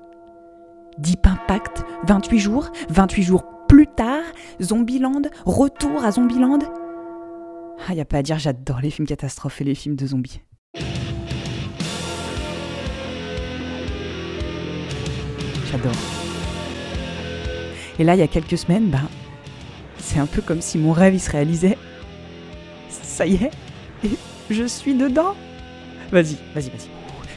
Deep 0.99 1.27
Impact, 1.27 1.85
28 2.05 2.39
jours, 2.39 2.71
28 2.91 3.23
jours 3.23 3.45
plus 3.69 3.87
tard, 3.87 4.23
Zombieland, 4.61 5.23
retour 5.45 6.05
à 6.05 6.13
Zombieland. 6.13 6.61
Ah, 7.89 7.95
y 7.95 8.01
a 8.01 8.05
pas 8.05 8.19
à 8.19 8.23
dire, 8.23 8.39
j'adore 8.39 8.81
les 8.81 8.91
films 8.91 9.09
catastrophes 9.09 9.61
et 9.61 9.65
les 9.65 9.75
films 9.75 9.97
de 9.97 10.07
zombies. 10.07 10.43
J'adore. 15.71 16.12
Et 17.99 18.05
là, 18.05 18.15
il 18.15 18.19
y 18.19 18.23
a 18.23 18.29
quelques 18.29 18.59
semaines, 18.59 18.89
ben, 18.89 19.09
c'est 19.99 20.19
un 20.19 20.27
peu 20.27 20.43
comme 20.43 20.61
si 20.61 20.79
mon 20.79 20.93
rêve 20.93 21.15
il 21.15 21.21
se 21.21 21.31
réalisait. 21.31 21.79
Ça 22.89 23.27
y 23.27 23.35
est, 23.35 23.51
je 24.51 24.65
suis 24.65 24.95
dedans. 24.95 25.35
Vas-y, 26.11 26.37
vas-y, 26.55 26.71
vas-y. 26.71 26.89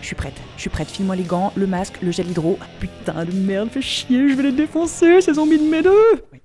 Je 0.01 0.07
suis 0.07 0.15
prête, 0.15 0.39
je 0.55 0.61
suis 0.61 0.69
prête. 0.69 0.89
File-moi 0.89 1.15
les 1.15 1.23
gants, 1.23 1.51
le 1.55 1.65
masque, 1.65 1.99
le 2.01 2.11
gel 2.11 2.29
hydro. 2.29 2.59
Putain 2.79 3.25
de 3.25 3.31
merde, 3.31 3.69
fais 3.71 3.81
chier, 3.81 4.29
je 4.29 4.35
vais 4.35 4.43
les 4.43 4.51
défoncer, 4.51 5.21
ces 5.21 5.33
zombies 5.33 5.57
de 5.57 5.63
mes 5.63 5.81
deux. 5.81 5.91
Oui. 6.31 6.39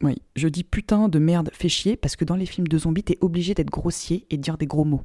Oui, 0.00 0.14
je 0.36 0.46
dis 0.46 0.62
putain 0.62 1.08
de 1.08 1.18
merde, 1.18 1.50
fais 1.52 1.68
chier, 1.68 1.96
parce 1.96 2.14
que 2.14 2.24
dans 2.24 2.36
les 2.36 2.46
films 2.46 2.68
de 2.68 2.78
zombies, 2.78 3.02
t'es 3.02 3.18
obligé 3.20 3.54
d'être 3.54 3.70
grossier 3.70 4.26
et 4.30 4.36
de 4.36 4.42
dire 4.42 4.56
des 4.56 4.66
gros 4.66 4.84
mots. 4.84 5.02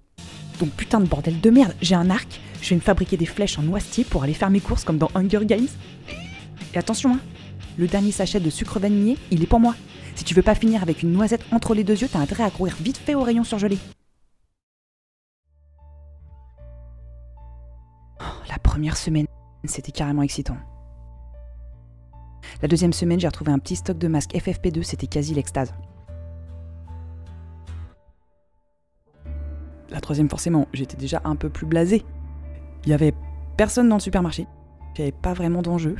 Donc 0.60 0.70
putain 0.70 1.00
de 1.00 1.08
bordel 1.08 1.42
de 1.42 1.50
merde, 1.50 1.74
j'ai 1.82 1.96
un 1.96 2.12
arc, 2.12 2.40
je 2.62 2.70
vais 2.70 2.76
me 2.76 2.82
fabriquer 2.82 3.18
des 3.18 3.26
flèches 3.26 3.58
en 3.58 3.64
noisetier 3.64 4.04
pour 4.04 4.24
aller 4.24 4.34
faire 4.34 4.52
mes 4.52 4.60
courses 4.60 4.84
comme 4.84 5.00
dans 5.00 5.10
Hunger 5.16 5.46
Games. 5.46 5.68
Et 6.74 6.78
attention, 6.78 7.16
hein, 7.16 7.20
le 7.78 7.88
dernier 7.88 8.12
sachet 8.12 8.40
de 8.40 8.50
sucre 8.50 8.80
vanillé, 8.80 9.18
il 9.32 9.44
est 9.44 9.48
pour 9.48 9.60
moi. 9.60 9.76
Si 10.16 10.24
tu 10.24 10.34
veux 10.34 10.42
pas 10.42 10.56
finir 10.56 10.84
avec 10.84 11.02
une 11.04 11.12
noisette 11.12 11.46
entre 11.52 11.74
les 11.74 11.84
deux 11.84 12.00
yeux, 12.00 12.08
t'as 12.12 12.20
intérêt 12.20 12.44
à 12.44 12.52
courir 12.52 12.76
vite 12.80 12.98
fait 12.98 13.16
au 13.16 13.24
rayon 13.24 13.44
surgelé. 13.44 13.78
Oh, 18.20 18.24
la 18.50 18.60
première 18.60 18.98
semaine, 18.98 19.26
c'était 19.64 19.92
carrément 19.92 20.22
excitant. 20.22 20.58
La 22.62 22.68
deuxième 22.68 22.94
semaine, 22.94 23.20
j'ai 23.20 23.28
retrouvé 23.28 23.52
un 23.52 23.60
petit 23.60 23.76
stock 23.76 23.98
de 23.98 24.08
masques 24.08 24.34
FFP2, 24.34 24.84
c'était 24.84 25.08
quasi 25.08 25.34
l'extase. 25.34 25.74
La 29.90 30.00
troisième, 30.00 30.30
forcément, 30.30 30.68
j'étais 30.74 30.98
déjà 30.98 31.22
un 31.24 31.36
peu 31.36 31.50
plus 31.50 31.66
blasé. 31.66 32.06
Il 32.86 32.90
y 32.90 32.94
avait 32.94 33.14
personne 33.58 33.90
dans 33.90 33.98
le 33.98 34.02
supermarché. 34.02 34.48
J'avais 34.96 35.12
pas 35.12 35.34
vraiment 35.34 35.62
d'enjeu. 35.62 35.96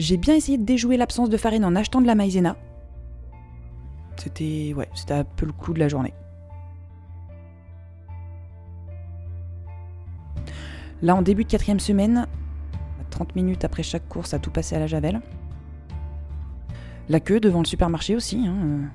J'ai 0.00 0.16
bien 0.16 0.34
essayé 0.34 0.56
de 0.56 0.64
déjouer 0.64 0.96
l'absence 0.96 1.28
de 1.28 1.36
farine 1.36 1.62
en 1.62 1.76
achetant 1.76 2.00
de 2.00 2.06
la 2.06 2.14
maïzena. 2.14 2.56
C'était 4.16 4.72
ouais, 4.74 4.88
c'était 4.94 5.12
un 5.12 5.24
peu 5.24 5.44
le 5.44 5.52
coup 5.52 5.74
de 5.74 5.78
la 5.78 5.88
journée. 5.88 6.14
Là, 11.02 11.14
en 11.14 11.20
début 11.20 11.44
de 11.44 11.50
quatrième 11.50 11.80
semaine, 11.80 12.26
30 13.10 13.36
minutes 13.36 13.62
après 13.62 13.82
chaque 13.82 14.08
course 14.08 14.32
à 14.32 14.38
tout 14.38 14.50
passer 14.50 14.74
à 14.74 14.78
la 14.78 14.86
javel. 14.86 15.20
La 17.10 17.20
queue 17.20 17.38
devant 17.38 17.60
le 17.60 17.66
supermarché 17.66 18.16
aussi. 18.16 18.46
Hein. 18.46 18.56
euh. 18.64 18.86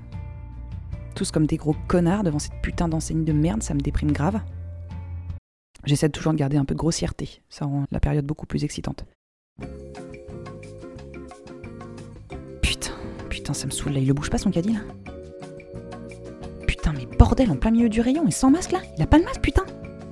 Tous 1.13 1.29
comme 1.29 1.45
des 1.45 1.57
gros 1.57 1.75
connards 1.87 2.23
devant 2.23 2.39
cette 2.39 2.59
putain 2.63 2.87
d'enseigne 2.87 3.23
de 3.23 3.31
merde, 3.31 3.61
ça 3.61 3.75
me 3.75 3.79
déprime 3.79 4.11
grave. 4.11 4.41
J'essaie 5.83 6.09
toujours 6.09 6.33
de 6.33 6.39
garder 6.39 6.57
un 6.57 6.65
peu 6.65 6.73
de 6.73 6.79
grossièreté, 6.79 7.43
ça 7.47 7.65
rend 7.65 7.85
la 7.91 7.99
période 7.99 8.25
beaucoup 8.25 8.47
plus 8.47 8.63
excitante. 8.63 9.05
Putain, 13.45 13.53
ça 13.53 13.67
me 13.67 13.71
saoule 13.71 13.93
là, 13.93 13.99
il 13.99 14.07
le 14.07 14.13
bouge 14.15 14.31
pas 14.31 14.39
son 14.39 14.49
caddie 14.49 14.73
là 14.73 14.79
Putain, 16.65 16.93
mais 16.93 17.05
bordel, 17.05 17.51
en 17.51 17.55
plein 17.55 17.69
milieu 17.69 17.89
du 17.89 18.01
rayon 18.01 18.27
et 18.27 18.31
sans 18.31 18.49
masque 18.49 18.71
là 18.71 18.79
Il 18.97 19.03
a 19.03 19.05
pas 19.05 19.19
de 19.19 19.23
masque, 19.23 19.41
putain 19.41 19.63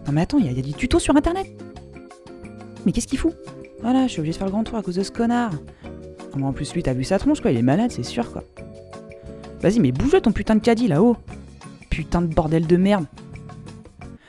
Non 0.06 0.12
mais 0.14 0.22
attends, 0.22 0.38
il 0.38 0.46
y, 0.46 0.50
a- 0.50 0.62
des 0.62 0.72
tutos 0.74 1.00
sur 1.00 1.16
internet 1.16 1.48
Mais 2.86 2.92
qu'est-ce 2.92 3.08
qu'il 3.08 3.18
fout? 3.18 3.34
Voilà, 3.82 4.06
je 4.06 4.12
suis 4.12 4.20
obligé 4.20 4.34
de 4.34 4.38
faire 4.38 4.46
le 4.46 4.52
grand 4.52 4.64
tour 4.64 4.78
à 4.78 4.84
cause 4.84 4.96
de 4.96 5.04
ce 5.04 5.10
connard. 5.12 5.52
En 6.40 6.54
plus, 6.54 6.74
lui, 6.76 6.84
t'as 6.84 6.94
vu 6.94 7.04
sa 7.04 7.18
tronche 7.18 7.42
quoi, 7.42 7.50
il 7.50 7.58
est 7.58 7.64
malade, 7.64 7.90
c'est 7.92 8.04
sûr 8.04 8.32
quoi. 8.32 8.44
Vas-y, 9.62 9.80
mais 9.80 9.92
bouge 9.92 10.22
ton 10.22 10.32
putain 10.32 10.54
de 10.56 10.62
caddie 10.62 10.88
là-haut 10.88 11.18
Putain 11.90 12.22
de 12.22 12.28
bordel 12.28 12.68
de 12.68 12.78
merde 12.78 13.06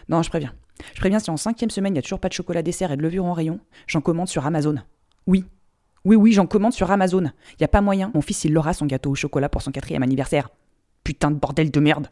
Non, 0.08 0.22
je 0.22 0.30
préviens. 0.30 0.54
Je 0.94 1.00
préviens, 1.00 1.18
si 1.18 1.30
en 1.30 1.36
cinquième 1.36 1.70
semaine, 1.70 1.92
il 1.92 1.96
y 1.96 1.98
a 1.98 2.02
toujours 2.02 2.20
pas 2.20 2.28
de 2.28 2.34
chocolat 2.34 2.62
dessert 2.62 2.90
et 2.90 2.96
de 2.96 3.02
levure 3.02 3.26
en 3.26 3.34
rayon, 3.34 3.60
j'en 3.86 4.00
commande 4.00 4.28
sur 4.28 4.46
Amazon. 4.46 4.76
Oui. 5.26 5.44
Oui, 6.04 6.16
oui, 6.16 6.32
j'en 6.32 6.46
commande 6.46 6.74
sur 6.74 6.90
Amazon. 6.90 7.30
Y 7.60 7.64
a 7.64 7.68
pas 7.68 7.80
moyen, 7.80 8.10
mon 8.14 8.20
fils, 8.20 8.44
il 8.44 8.52
l'aura 8.52 8.74
son 8.74 8.84
gâteau 8.84 9.10
au 9.10 9.14
chocolat 9.14 9.48
pour 9.48 9.62
son 9.62 9.70
quatrième 9.70 10.02
anniversaire. 10.02 10.50
Putain 11.02 11.30
de 11.30 11.36
bordel 11.36 11.70
de 11.70 11.80
merde 11.80 12.08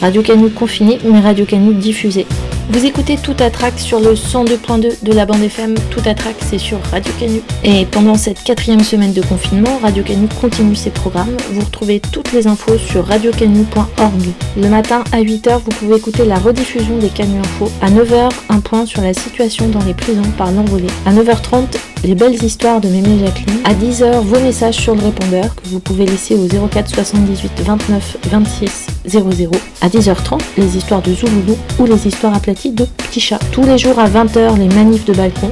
Radio 0.00 0.22
Canu 0.22 0.48
confiné, 0.48 0.98
mais 1.04 1.20
Radio 1.20 1.44
Canu 1.44 1.74
diffusé. 1.74 2.26
Vous 2.70 2.86
écoutez 2.86 3.18
Tout 3.22 3.34
à 3.38 3.50
Trac 3.50 3.78
sur 3.78 4.00
le 4.00 4.14
102.2 4.14 5.02
de 5.04 5.12
la 5.12 5.26
bande 5.26 5.42
FM. 5.42 5.74
Tout 5.90 6.00
à 6.06 6.14
Trac, 6.14 6.36
c'est 6.38 6.56
sur 6.56 6.78
Radio 6.90 7.12
Canu. 7.18 7.42
Et 7.64 7.84
pendant 7.84 8.14
cette 8.14 8.42
quatrième 8.42 8.80
semaine 8.80 9.12
de 9.12 9.20
confinement, 9.20 9.78
Radio 9.82 10.02
Canu 10.02 10.26
continue 10.40 10.74
ses 10.74 10.90
programmes. 10.90 11.36
Vous 11.50 11.60
retrouvez 11.60 12.00
toutes 12.00 12.32
les 12.32 12.46
infos 12.46 12.78
sur 12.78 13.04
radiocanu.org. 13.06 14.22
Le 14.56 14.68
matin 14.70 15.04
à 15.12 15.20
8h, 15.20 15.58
vous 15.58 15.70
pouvez 15.70 15.96
écouter 15.96 16.24
la 16.24 16.38
rediffusion 16.38 16.96
des 16.96 17.08
Canu 17.08 17.38
Infos. 17.40 17.70
À 17.82 17.90
9h, 17.90 18.30
un 18.48 18.60
point 18.60 18.86
sur 18.86 19.02
la 19.02 19.12
situation 19.12 19.68
dans 19.68 19.84
les 19.84 19.94
prisons 19.94 20.30
par 20.38 20.50
l'envolée. 20.50 20.86
À 21.04 21.12
9h30, 21.12 21.76
les 22.04 22.14
belles 22.14 22.42
histoires 22.42 22.80
de 22.80 22.88
Mémé 22.88 23.18
Jacqueline. 23.18 23.60
À 23.64 23.74
10h, 23.74 24.20
vos 24.20 24.40
messages 24.40 24.76
sur 24.76 24.94
le 24.94 25.02
répondeur 25.02 25.54
que 25.54 25.68
vous 25.68 25.80
pouvez 25.80 26.06
laisser 26.06 26.34
au 26.34 26.46
04 26.68 26.88
78 26.88 27.52
29 27.64 28.16
26 28.30 28.86
00. 29.06 29.50
À 29.80 29.88
10h30, 29.88 30.40
les 30.56 30.76
histoires 30.76 31.02
de 31.02 31.12
Zouloulou 31.12 31.56
ou 31.78 31.84
les 31.86 32.06
histoires 32.06 32.34
aplaties 32.34 32.72
de 32.72 32.84
Petit 32.84 33.20
Chat. 33.20 33.38
Tous 33.52 33.64
les 33.64 33.78
jours 33.78 33.98
à 33.98 34.08
20h, 34.08 34.58
les 34.58 34.68
manifs 34.74 35.04
de 35.04 35.12
balcon. 35.12 35.50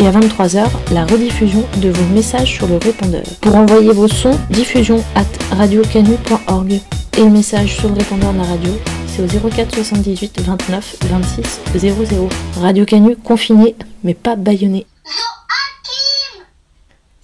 Et 0.00 0.06
à 0.06 0.12
23h, 0.12 0.64
la 0.92 1.04
rediffusion 1.04 1.64
de 1.78 1.88
vos 1.90 2.14
messages 2.14 2.54
sur 2.54 2.68
le 2.68 2.76
répondeur. 2.76 3.24
Pour 3.40 3.56
envoyer 3.56 3.92
vos 3.92 4.06
sons, 4.06 4.38
diffusion 4.50 5.02
at 5.16 5.56
radiocanu.org. 5.56 6.80
Et 7.16 7.20
le 7.20 7.30
message 7.30 7.76
sur 7.76 7.88
le 7.88 7.94
répondeur 7.94 8.32
de 8.32 8.38
la 8.38 8.44
radio, 8.44 8.70
c'est 9.08 9.22
au 9.22 9.48
04 9.48 9.74
78 9.74 10.40
29 10.40 10.96
26 11.10 11.60
00. 11.78 12.28
Radio 12.60 12.84
Canu 12.84 13.16
confiné, 13.16 13.74
mais 14.04 14.14
pas 14.14 14.36
bâillonné. 14.36 14.86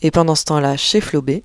Et 0.05 0.11
pendant 0.11 0.34
ce 0.34 0.44
temps-là, 0.44 0.76
chez 0.76 1.00
Flobé, 1.00 1.44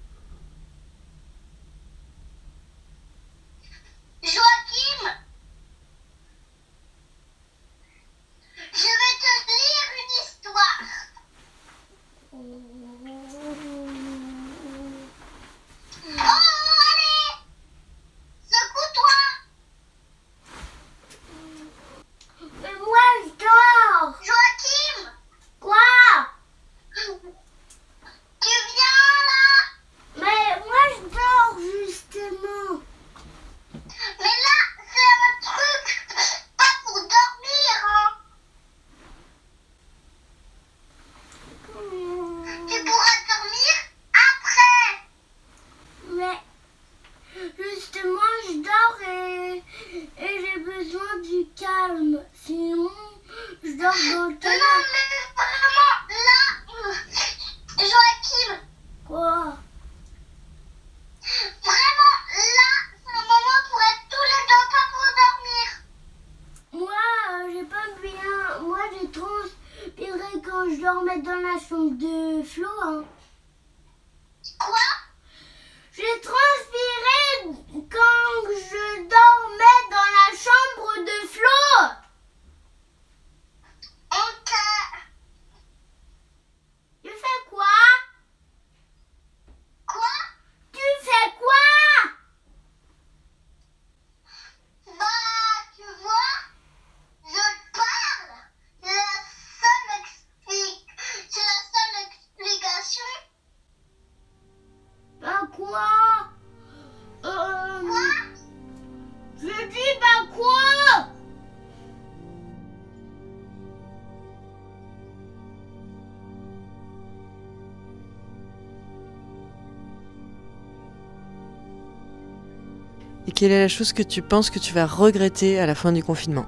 quelle 123.40 123.52
est 123.54 123.62
la 123.62 123.70
chose 123.70 123.94
que 123.94 124.04
tu 124.04 124.22
penses 124.22 124.50
que 124.50 124.60
tu 124.60 124.74
vas 124.74 124.86
regretter 124.86 125.60
à 125.62 125.66
la 125.66 125.74
fin 125.74 125.94
du 125.94 126.04
confinement 126.04 126.46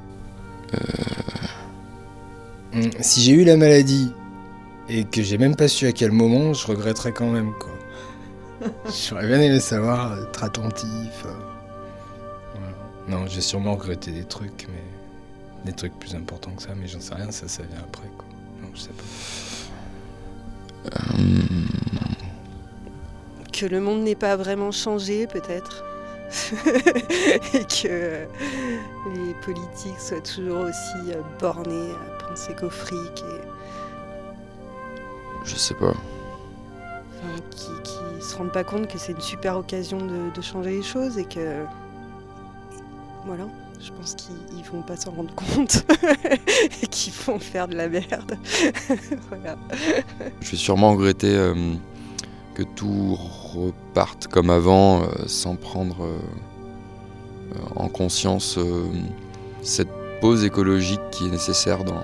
Hum, 2.74 2.90
Si 3.00 3.22
j'ai 3.22 3.32
eu 3.32 3.46
la 3.46 3.56
maladie 3.56 4.12
et 4.90 5.06
que 5.06 5.22
j'ai 5.22 5.38
même 5.38 5.56
pas 5.56 5.70
su 5.70 5.88
à 5.88 5.94
quel 5.94 6.12
moment, 6.12 6.54
je 6.54 6.68
regretterais 6.68 7.14
quand 7.14 7.30
même 7.30 7.54
quoi. 7.60 7.72
J'aurais 9.10 9.26
bien 9.28 9.40
aimé 9.40 9.62
savoir, 9.62 10.20
être 10.22 10.44
attentif. 10.44 10.86
euh, 11.26 11.34
voilà. 12.56 12.74
Non, 13.08 13.26
j'ai 13.26 13.40
sûrement 13.40 13.76
regretté 13.76 14.12
des 14.12 14.26
trucs, 14.26 14.68
mais 14.70 14.84
des 15.72 15.74
trucs 15.74 15.98
plus 15.98 16.14
importants 16.14 16.52
que 16.52 16.62
ça, 16.64 16.70
mais 16.76 16.88
j'en 16.90 17.00
sais 17.00 17.16
rien, 17.16 17.32
ça, 17.32 17.48
ça 17.48 17.64
vient 17.64 17.80
après 17.80 18.10
quoi. 18.18 18.26
Non, 18.62 18.68
je 18.74 18.82
sais 18.82 18.90
pas. 18.90 19.04
Que 23.54 23.66
le 23.66 23.80
monde 23.80 24.04
n'ait 24.04 24.16
pas 24.16 24.36
vraiment 24.36 24.72
changé, 24.72 25.26
peut-être. 25.28 25.86
et 27.54 27.64
que 27.66 27.88
euh, 27.88 28.26
les 29.16 29.34
politiques 29.46 30.00
soient 30.00 30.22
toujours 30.22 30.66
aussi 30.66 31.12
euh, 31.12 31.22
bornés 31.40 31.92
à 31.92 32.24
penser 32.28 32.54
qu'au 32.60 32.70
fric 32.70 32.98
et 33.20 33.42
Je 35.46 35.56
sais 35.56 35.74
pas. 35.76 35.94
enfin, 35.94 37.42
qui, 37.52 37.70
qui 37.84 38.26
se 38.26 38.36
rendent 38.36 38.52
pas 38.52 38.64
compte 38.64 38.88
que 38.88 38.98
c'est 38.98 39.14
une 39.14 39.22
super 39.22 39.58
occasion 39.58 39.98
de, 39.98 40.34
de 40.34 40.42
changer 40.42 40.72
les 40.72 40.84
choses 40.84 41.18
et 41.18 41.26
que 41.26 41.64
voilà, 43.26 43.46
je 43.80 43.92
pense 43.92 44.16
qu'ils 44.16 44.36
ils 44.58 44.64
vont 44.64 44.82
pas 44.82 44.96
s'en 44.96 45.12
rendre 45.12 45.34
compte 45.36 45.86
et 46.84 46.88
qu'ils 46.88 47.14
vont 47.14 47.40
faire 47.40 47.68
de 47.68 47.76
la 47.76 47.88
merde. 47.88 48.38
voilà. 49.30 49.58
Je 50.42 50.52
vais 50.52 50.58
sûrement 50.58 50.92
regretter 50.92 51.36
euh, 51.36 51.76
que 52.56 52.64
tout 52.64 53.18
reparte 53.54 54.28
comme 54.28 54.50
avant, 54.50 55.02
euh, 55.02 55.06
sans 55.28 55.56
prendre 55.56 56.04
euh, 56.04 56.18
en 57.76 57.88
conscience 57.88 58.58
euh, 58.58 58.86
cette 59.62 59.90
pause 60.22 60.44
écologique 60.44 61.02
qui 61.12 61.28
est 61.28 61.32
nécessaire 61.32 61.84
dans, 61.84 62.04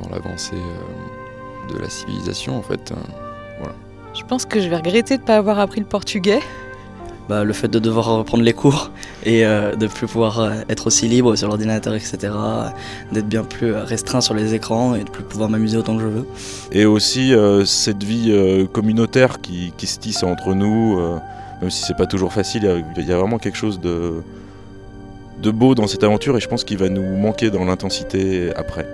dans 0.00 0.08
l'avancée 0.10 0.54
euh, 0.54 1.72
de 1.74 1.78
la 1.78 1.88
civilisation 1.90 2.56
en 2.56 2.62
fait. 2.62 2.92
Euh, 2.92 2.94
voilà. 3.58 3.74
Je 4.14 4.24
pense 4.24 4.46
que 4.46 4.60
je 4.60 4.68
vais 4.68 4.76
regretter 4.76 5.16
de 5.16 5.22
ne 5.22 5.26
pas 5.26 5.36
avoir 5.36 5.58
appris 5.58 5.80
le 5.80 5.86
portugais. 5.86 6.40
Bah, 7.28 7.42
le 7.42 7.52
fait 7.52 7.68
de 7.68 7.78
devoir 7.78 8.06
reprendre 8.06 8.44
les 8.44 8.52
cours 8.52 8.90
et 9.26 9.44
euh, 9.44 9.74
de 9.76 9.86
plus 9.88 10.06
pouvoir 10.06 10.38
euh, 10.40 10.50
être 10.70 10.86
aussi 10.86 11.08
libre 11.08 11.34
sur 11.36 11.48
l'ordinateur, 11.48 11.94
etc. 11.94 12.16
D'être 13.12 13.28
bien 13.28 13.42
plus 13.42 13.74
euh, 13.74 13.82
restreint 13.84 14.20
sur 14.22 14.32
les 14.34 14.54
écrans 14.54 14.94
et 14.94 15.04
de 15.04 15.10
plus 15.10 15.24
pouvoir 15.24 15.50
m'amuser 15.50 15.76
autant 15.76 15.96
que 15.96 16.02
je 16.02 16.06
veux. 16.06 16.26
Et 16.72 16.86
aussi 16.86 17.34
euh, 17.34 17.64
cette 17.64 18.02
vie 18.04 18.28
euh, 18.30 18.66
communautaire 18.66 19.40
qui, 19.40 19.72
qui 19.76 19.86
se 19.86 19.98
tisse 19.98 20.22
entre 20.22 20.54
nous, 20.54 20.98
euh, 20.98 21.16
même 21.60 21.70
si 21.70 21.82
c'est 21.84 21.96
pas 21.96 22.06
toujours 22.06 22.32
facile, 22.32 22.62
il 22.62 22.68
y 22.68 22.72
a- 22.72 22.82
il 23.02 23.08
y, 23.08 23.12
a 23.12 23.18
vraiment 23.18 23.38
quelque 23.38 23.56
chose 23.58 23.80
de, 23.80 24.22
de 25.42 25.50
beau 25.50 25.74
dans 25.74 25.86
cette 25.88 26.04
aventure 26.04 26.36
et 26.36 26.40
je 26.40 26.48
pense 26.48 26.64
qu'il 26.64 26.78
va 26.78 26.88
nous 26.88 27.16
manquer 27.16 27.50
dans 27.50 27.64
l'intensité 27.64 28.52
après. 28.56 28.86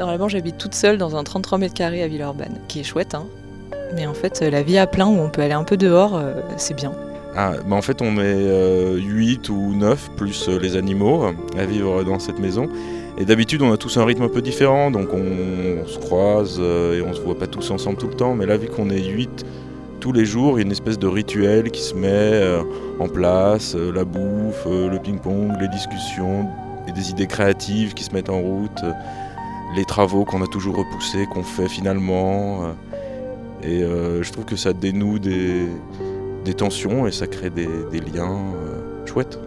Normalement, 0.00 0.28
j'habite 0.28 0.58
toute 0.58 0.74
seule 0.74 0.98
dans 0.98 1.14
un 1.16 1.22
33 1.22 1.58
mètres 1.58 1.74
carrés 1.74 2.02
à 2.02 2.08
Villeurbanne, 2.08 2.56
qui 2.66 2.80
est 2.80 2.84
chouette, 2.84 3.14
hein. 3.14 3.26
Mais 3.94 4.06
en 4.08 4.14
fait, 4.14 4.40
la 4.40 4.62
vie 4.62 4.76
à 4.78 4.88
plein 4.88 5.06
où 5.06 5.16
on 5.20 5.28
peut 5.28 5.42
aller 5.42 5.52
un 5.52 5.62
peu 5.62 5.76
dehors, 5.76 6.16
euh, 6.16 6.32
c'est 6.56 6.74
bien. 6.74 6.92
Ah, 7.36 7.54
bah 7.66 7.74
en 7.74 7.82
fait 7.82 8.00
on 8.00 8.16
est 8.18 8.96
8 8.96 9.48
ou 9.48 9.74
9 9.74 10.10
plus 10.16 10.48
euh, 10.48 10.58
les 10.58 10.76
animaux 10.76 11.24
euh, 11.24 11.32
à 11.58 11.64
vivre 11.64 12.04
dans 12.04 12.18
cette 12.18 12.38
maison. 12.38 12.68
Et 13.18 13.24
d'habitude 13.24 13.62
on 13.62 13.72
a 13.72 13.76
tous 13.76 13.96
un 13.96 14.04
rythme 14.04 14.22
un 14.22 14.28
peu 14.28 14.42
différent, 14.42 14.90
donc 14.90 15.08
on, 15.12 15.86
se 15.86 15.98
croise 15.98 16.58
euh, 16.60 16.98
et 16.98 17.02
on 17.02 17.12
se 17.12 17.20
voit 17.20 17.38
pas 17.38 17.46
tous 17.46 17.70
ensemble 17.70 17.98
tout 17.98 18.08
le 18.08 18.14
temps. 18.14 18.34
Mais 18.34 18.46
là 18.46 18.56
vu 18.56 18.68
qu'on 18.68 18.88
est 18.90 19.02
8 19.02 19.44
tous 20.00 20.12
les 20.12 20.26
jours, 20.26 20.58
il 20.58 20.60
y 20.60 20.64
a 20.64 20.66
une 20.66 20.72
espèce 20.72 20.98
de 20.98 21.06
rituel 21.06 21.70
qui 21.70 21.80
se 21.80 21.94
met 21.94 22.08
euh, 22.10 22.62
en 23.00 23.08
place, 23.08 23.74
euh, 23.74 23.90
la 23.90 24.04
bouffe, 24.04 24.66
euh, 24.66 24.90
le 24.90 24.98
ping-pong, 24.98 25.52
les 25.58 25.68
discussions, 25.68 26.46
des 26.94 27.10
idées 27.10 27.26
créatives 27.26 27.94
qui 27.94 28.04
se 28.04 28.12
mettent 28.12 28.28
en 28.28 28.38
route, 28.38 28.82
euh, 28.84 28.92
les 29.74 29.84
travaux 29.86 30.24
qu'on 30.24 30.42
a 30.42 30.46
toujours 30.46 30.76
repoussés, 30.76 31.26
qu'on 31.32 31.42
fait 31.42 31.68
finalement. 31.68 32.64
euh, 32.64 32.72
et 33.62 33.82
euh, 33.82 34.22
je 34.22 34.30
trouve 34.30 34.44
que 34.44 34.56
ça 34.56 34.74
dénoue 34.74 35.18
des, 35.18 35.66
des 36.44 36.54
tensions 36.54 37.06
et 37.06 37.12
ça 37.12 37.26
crée 37.26 37.50
des, 37.50 37.66
liens 37.66 38.38
euh, 38.38 39.06
chouettes. 39.06 39.38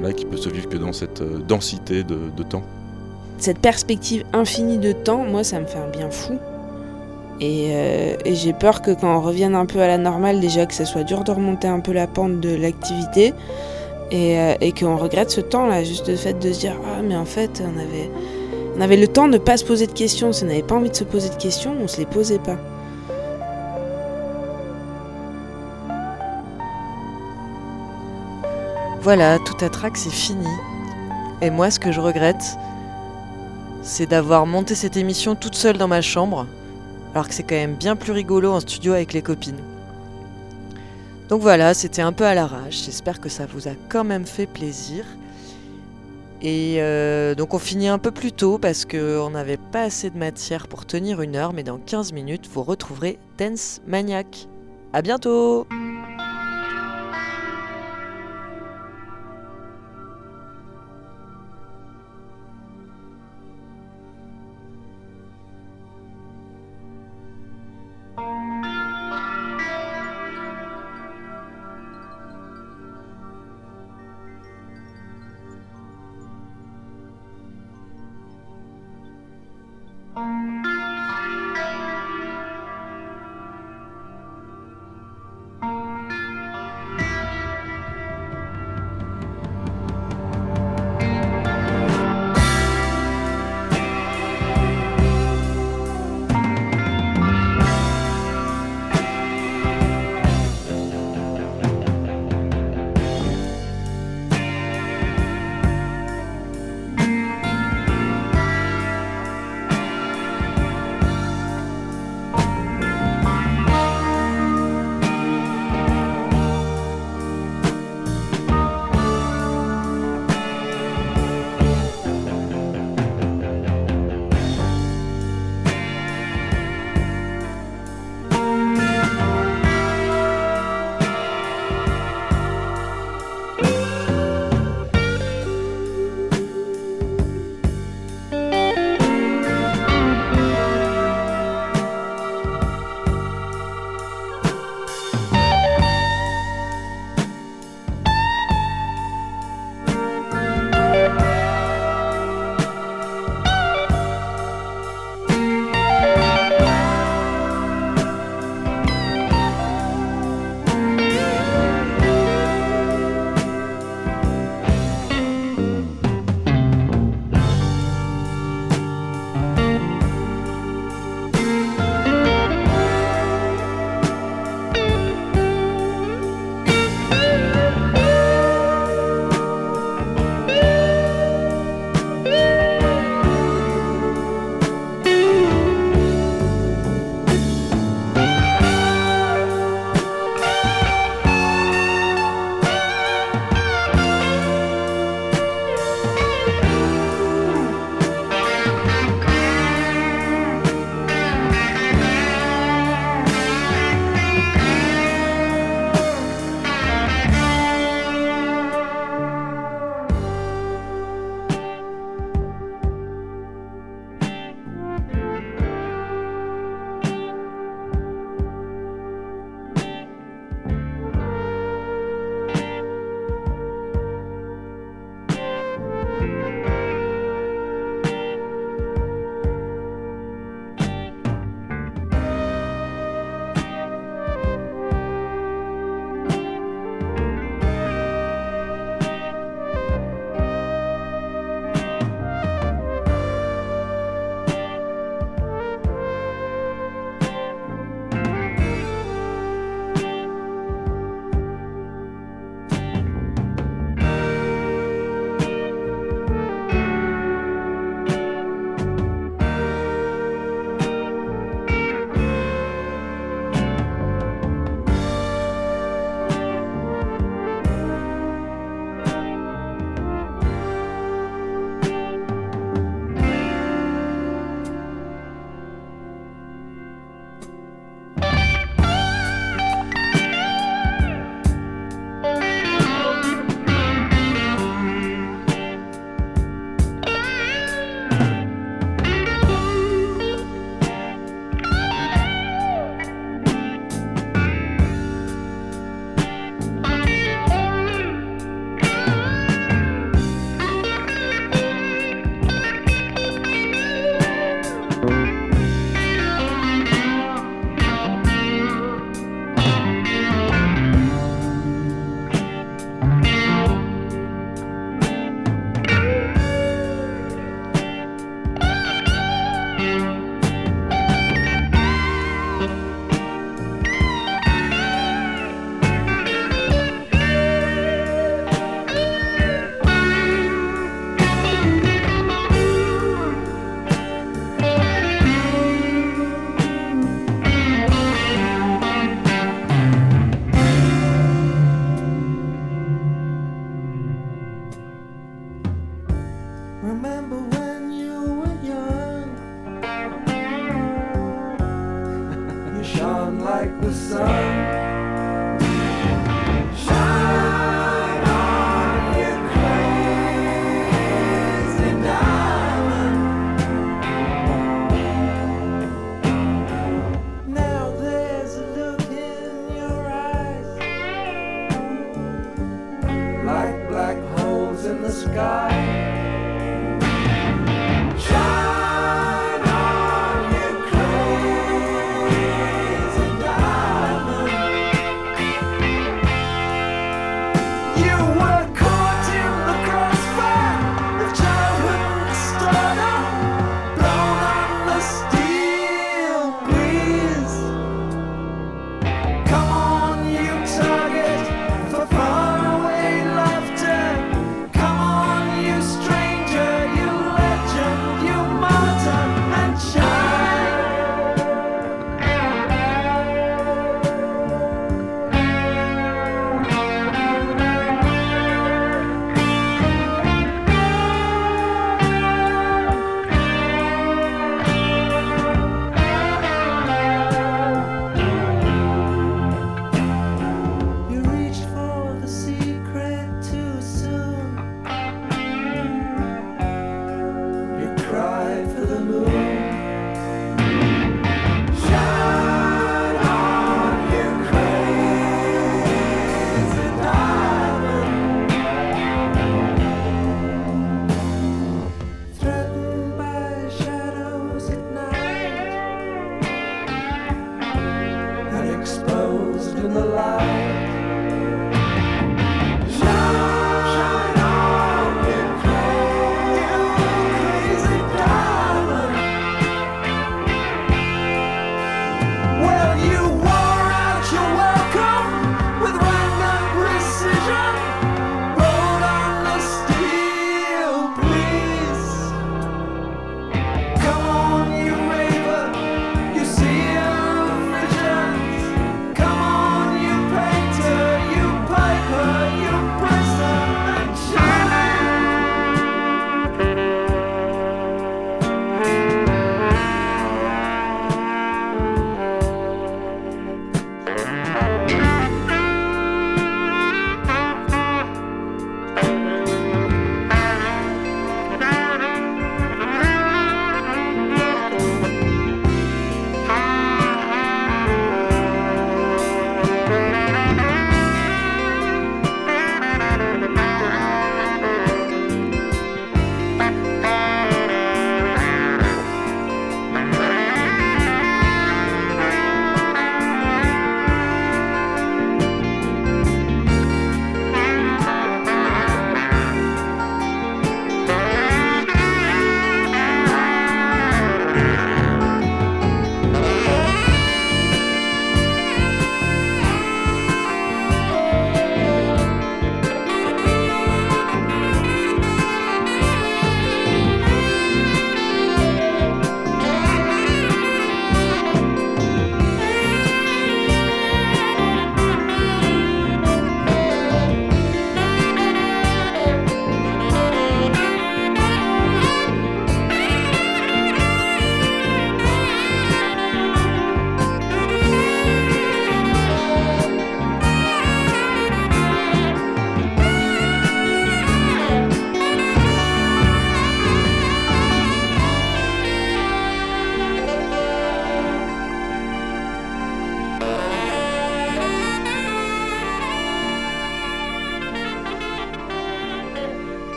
Là, 0.00 0.12
qui 0.12 0.24
peut 0.24 0.36
se 0.36 0.48
vivre 0.48 0.68
que 0.68 0.76
dans 0.76 0.92
cette 0.92 1.22
euh, 1.22 1.38
densité 1.38 2.04
de, 2.04 2.42
temps. 2.44 2.62
Cette 3.38 3.58
perspective 3.58 4.24
infinie 4.32 4.78
de 4.78 4.92
temps, 4.92 5.24
moi, 5.24 5.42
ça 5.42 5.58
me 5.58 5.66
fait 5.66 5.78
un 5.78 5.88
bien 5.88 6.08
fou. 6.08 6.38
Et, 7.40 7.70
euh, 7.70 8.14
et 8.24 8.34
j'ai 8.34 8.52
peur 8.52 8.80
que 8.80 8.92
quand 8.92 9.16
on 9.16 9.20
revienne 9.20 9.56
un 9.56 9.66
peu 9.66 9.80
à 9.80 9.88
la 9.88 9.98
normale, 9.98 10.40
déjà 10.40 10.66
que 10.66 10.74
ça 10.74 10.84
soit 10.84 11.02
dur 11.02 11.24
de 11.24 11.32
remonter 11.32 11.66
un 11.66 11.80
peu 11.80 11.92
la 11.92 12.06
pente 12.06 12.40
de 12.40 12.54
l'activité 12.54 13.34
et, 14.10 14.72
qu'on 14.72 14.96
regrette 14.96 15.30
ce 15.30 15.40
temps-là, 15.40 15.84
juste 15.84 16.08
le 16.08 16.16
fait 16.16 16.38
de 16.38 16.52
se 16.52 16.60
dire 16.60 16.76
Ah, 16.86 17.02
mais 17.02 17.16
en 17.16 17.24
fait, 17.24 17.62
on 17.62 17.78
avait, 17.78 18.10
on 18.76 18.80
avait 18.80 18.96
le 18.96 19.08
temps 19.08 19.26
de 19.26 19.34
ne 19.34 19.38
pas 19.38 19.56
se 19.56 19.64
poser 19.64 19.86
de 19.86 19.92
questions. 19.92 20.32
Si 20.32 20.44
on 20.44 20.46
n'avait 20.46 20.62
pas 20.62 20.76
envie 20.76 20.90
de 20.90 20.96
se 20.96 21.04
poser 21.04 21.28
de 21.28 21.34
questions, 21.34 21.74
on 21.82 21.88
se 21.88 21.98
les 21.98 22.06
posait 22.06 22.38
pas. 22.38 22.56
Voilà, 29.00 29.38
tout 29.38 29.64
à 29.64 29.68
trac, 29.68 29.96
c'est 29.96 30.10
fini. 30.10 30.48
Et 31.40 31.50
moi, 31.50 31.70
ce 31.70 31.78
que 31.78 31.92
je 31.92 32.00
regrette, 32.00 32.58
c'est 33.82 34.06
d'avoir 34.06 34.44
monté 34.44 34.74
cette 34.74 34.96
émission 34.96 35.36
toute 35.36 35.54
seule 35.54 35.78
dans 35.78 35.88
ma 35.88 36.02
chambre, 36.02 36.46
alors 37.14 37.28
que 37.28 37.34
c'est 37.34 37.44
quand 37.44 37.54
même 37.54 37.76
bien 37.76 37.96
plus 37.96 38.12
rigolo 38.12 38.52
en 38.52 38.60
studio 38.60 38.92
avec 38.92 39.12
les 39.12 39.22
copines. 39.22 39.60
Donc 41.28 41.42
voilà, 41.42 41.74
c'était 41.74 42.02
un 42.02 42.12
peu 42.12 42.24
à 42.24 42.34
l'arrache. 42.34 42.84
J'espère 42.84 43.20
que 43.20 43.28
ça 43.28 43.46
vous 43.46 43.68
a 43.68 43.72
quand 43.88 44.04
même 44.04 44.26
fait 44.26 44.46
plaisir. 44.46 45.04
Et 46.40 46.76
euh, 46.78 47.34
donc 47.34 47.54
on 47.54 47.58
finit 47.58 47.88
un 47.88 47.98
peu 47.98 48.10
plus 48.10 48.32
tôt 48.32 48.58
parce 48.58 48.84
qu'on 48.84 49.30
n'avait 49.30 49.56
pas 49.56 49.82
assez 49.82 50.08
de 50.08 50.16
matière 50.16 50.68
pour 50.68 50.86
tenir 50.86 51.20
une 51.20 51.36
heure, 51.36 51.52
mais 51.52 51.64
dans 51.64 51.78
15 51.78 52.12
minutes, 52.12 52.48
vous 52.52 52.62
retrouverez 52.62 53.18
Dance 53.38 53.80
Maniac. 53.86 54.48
À 54.92 55.02
bientôt! 55.02 55.66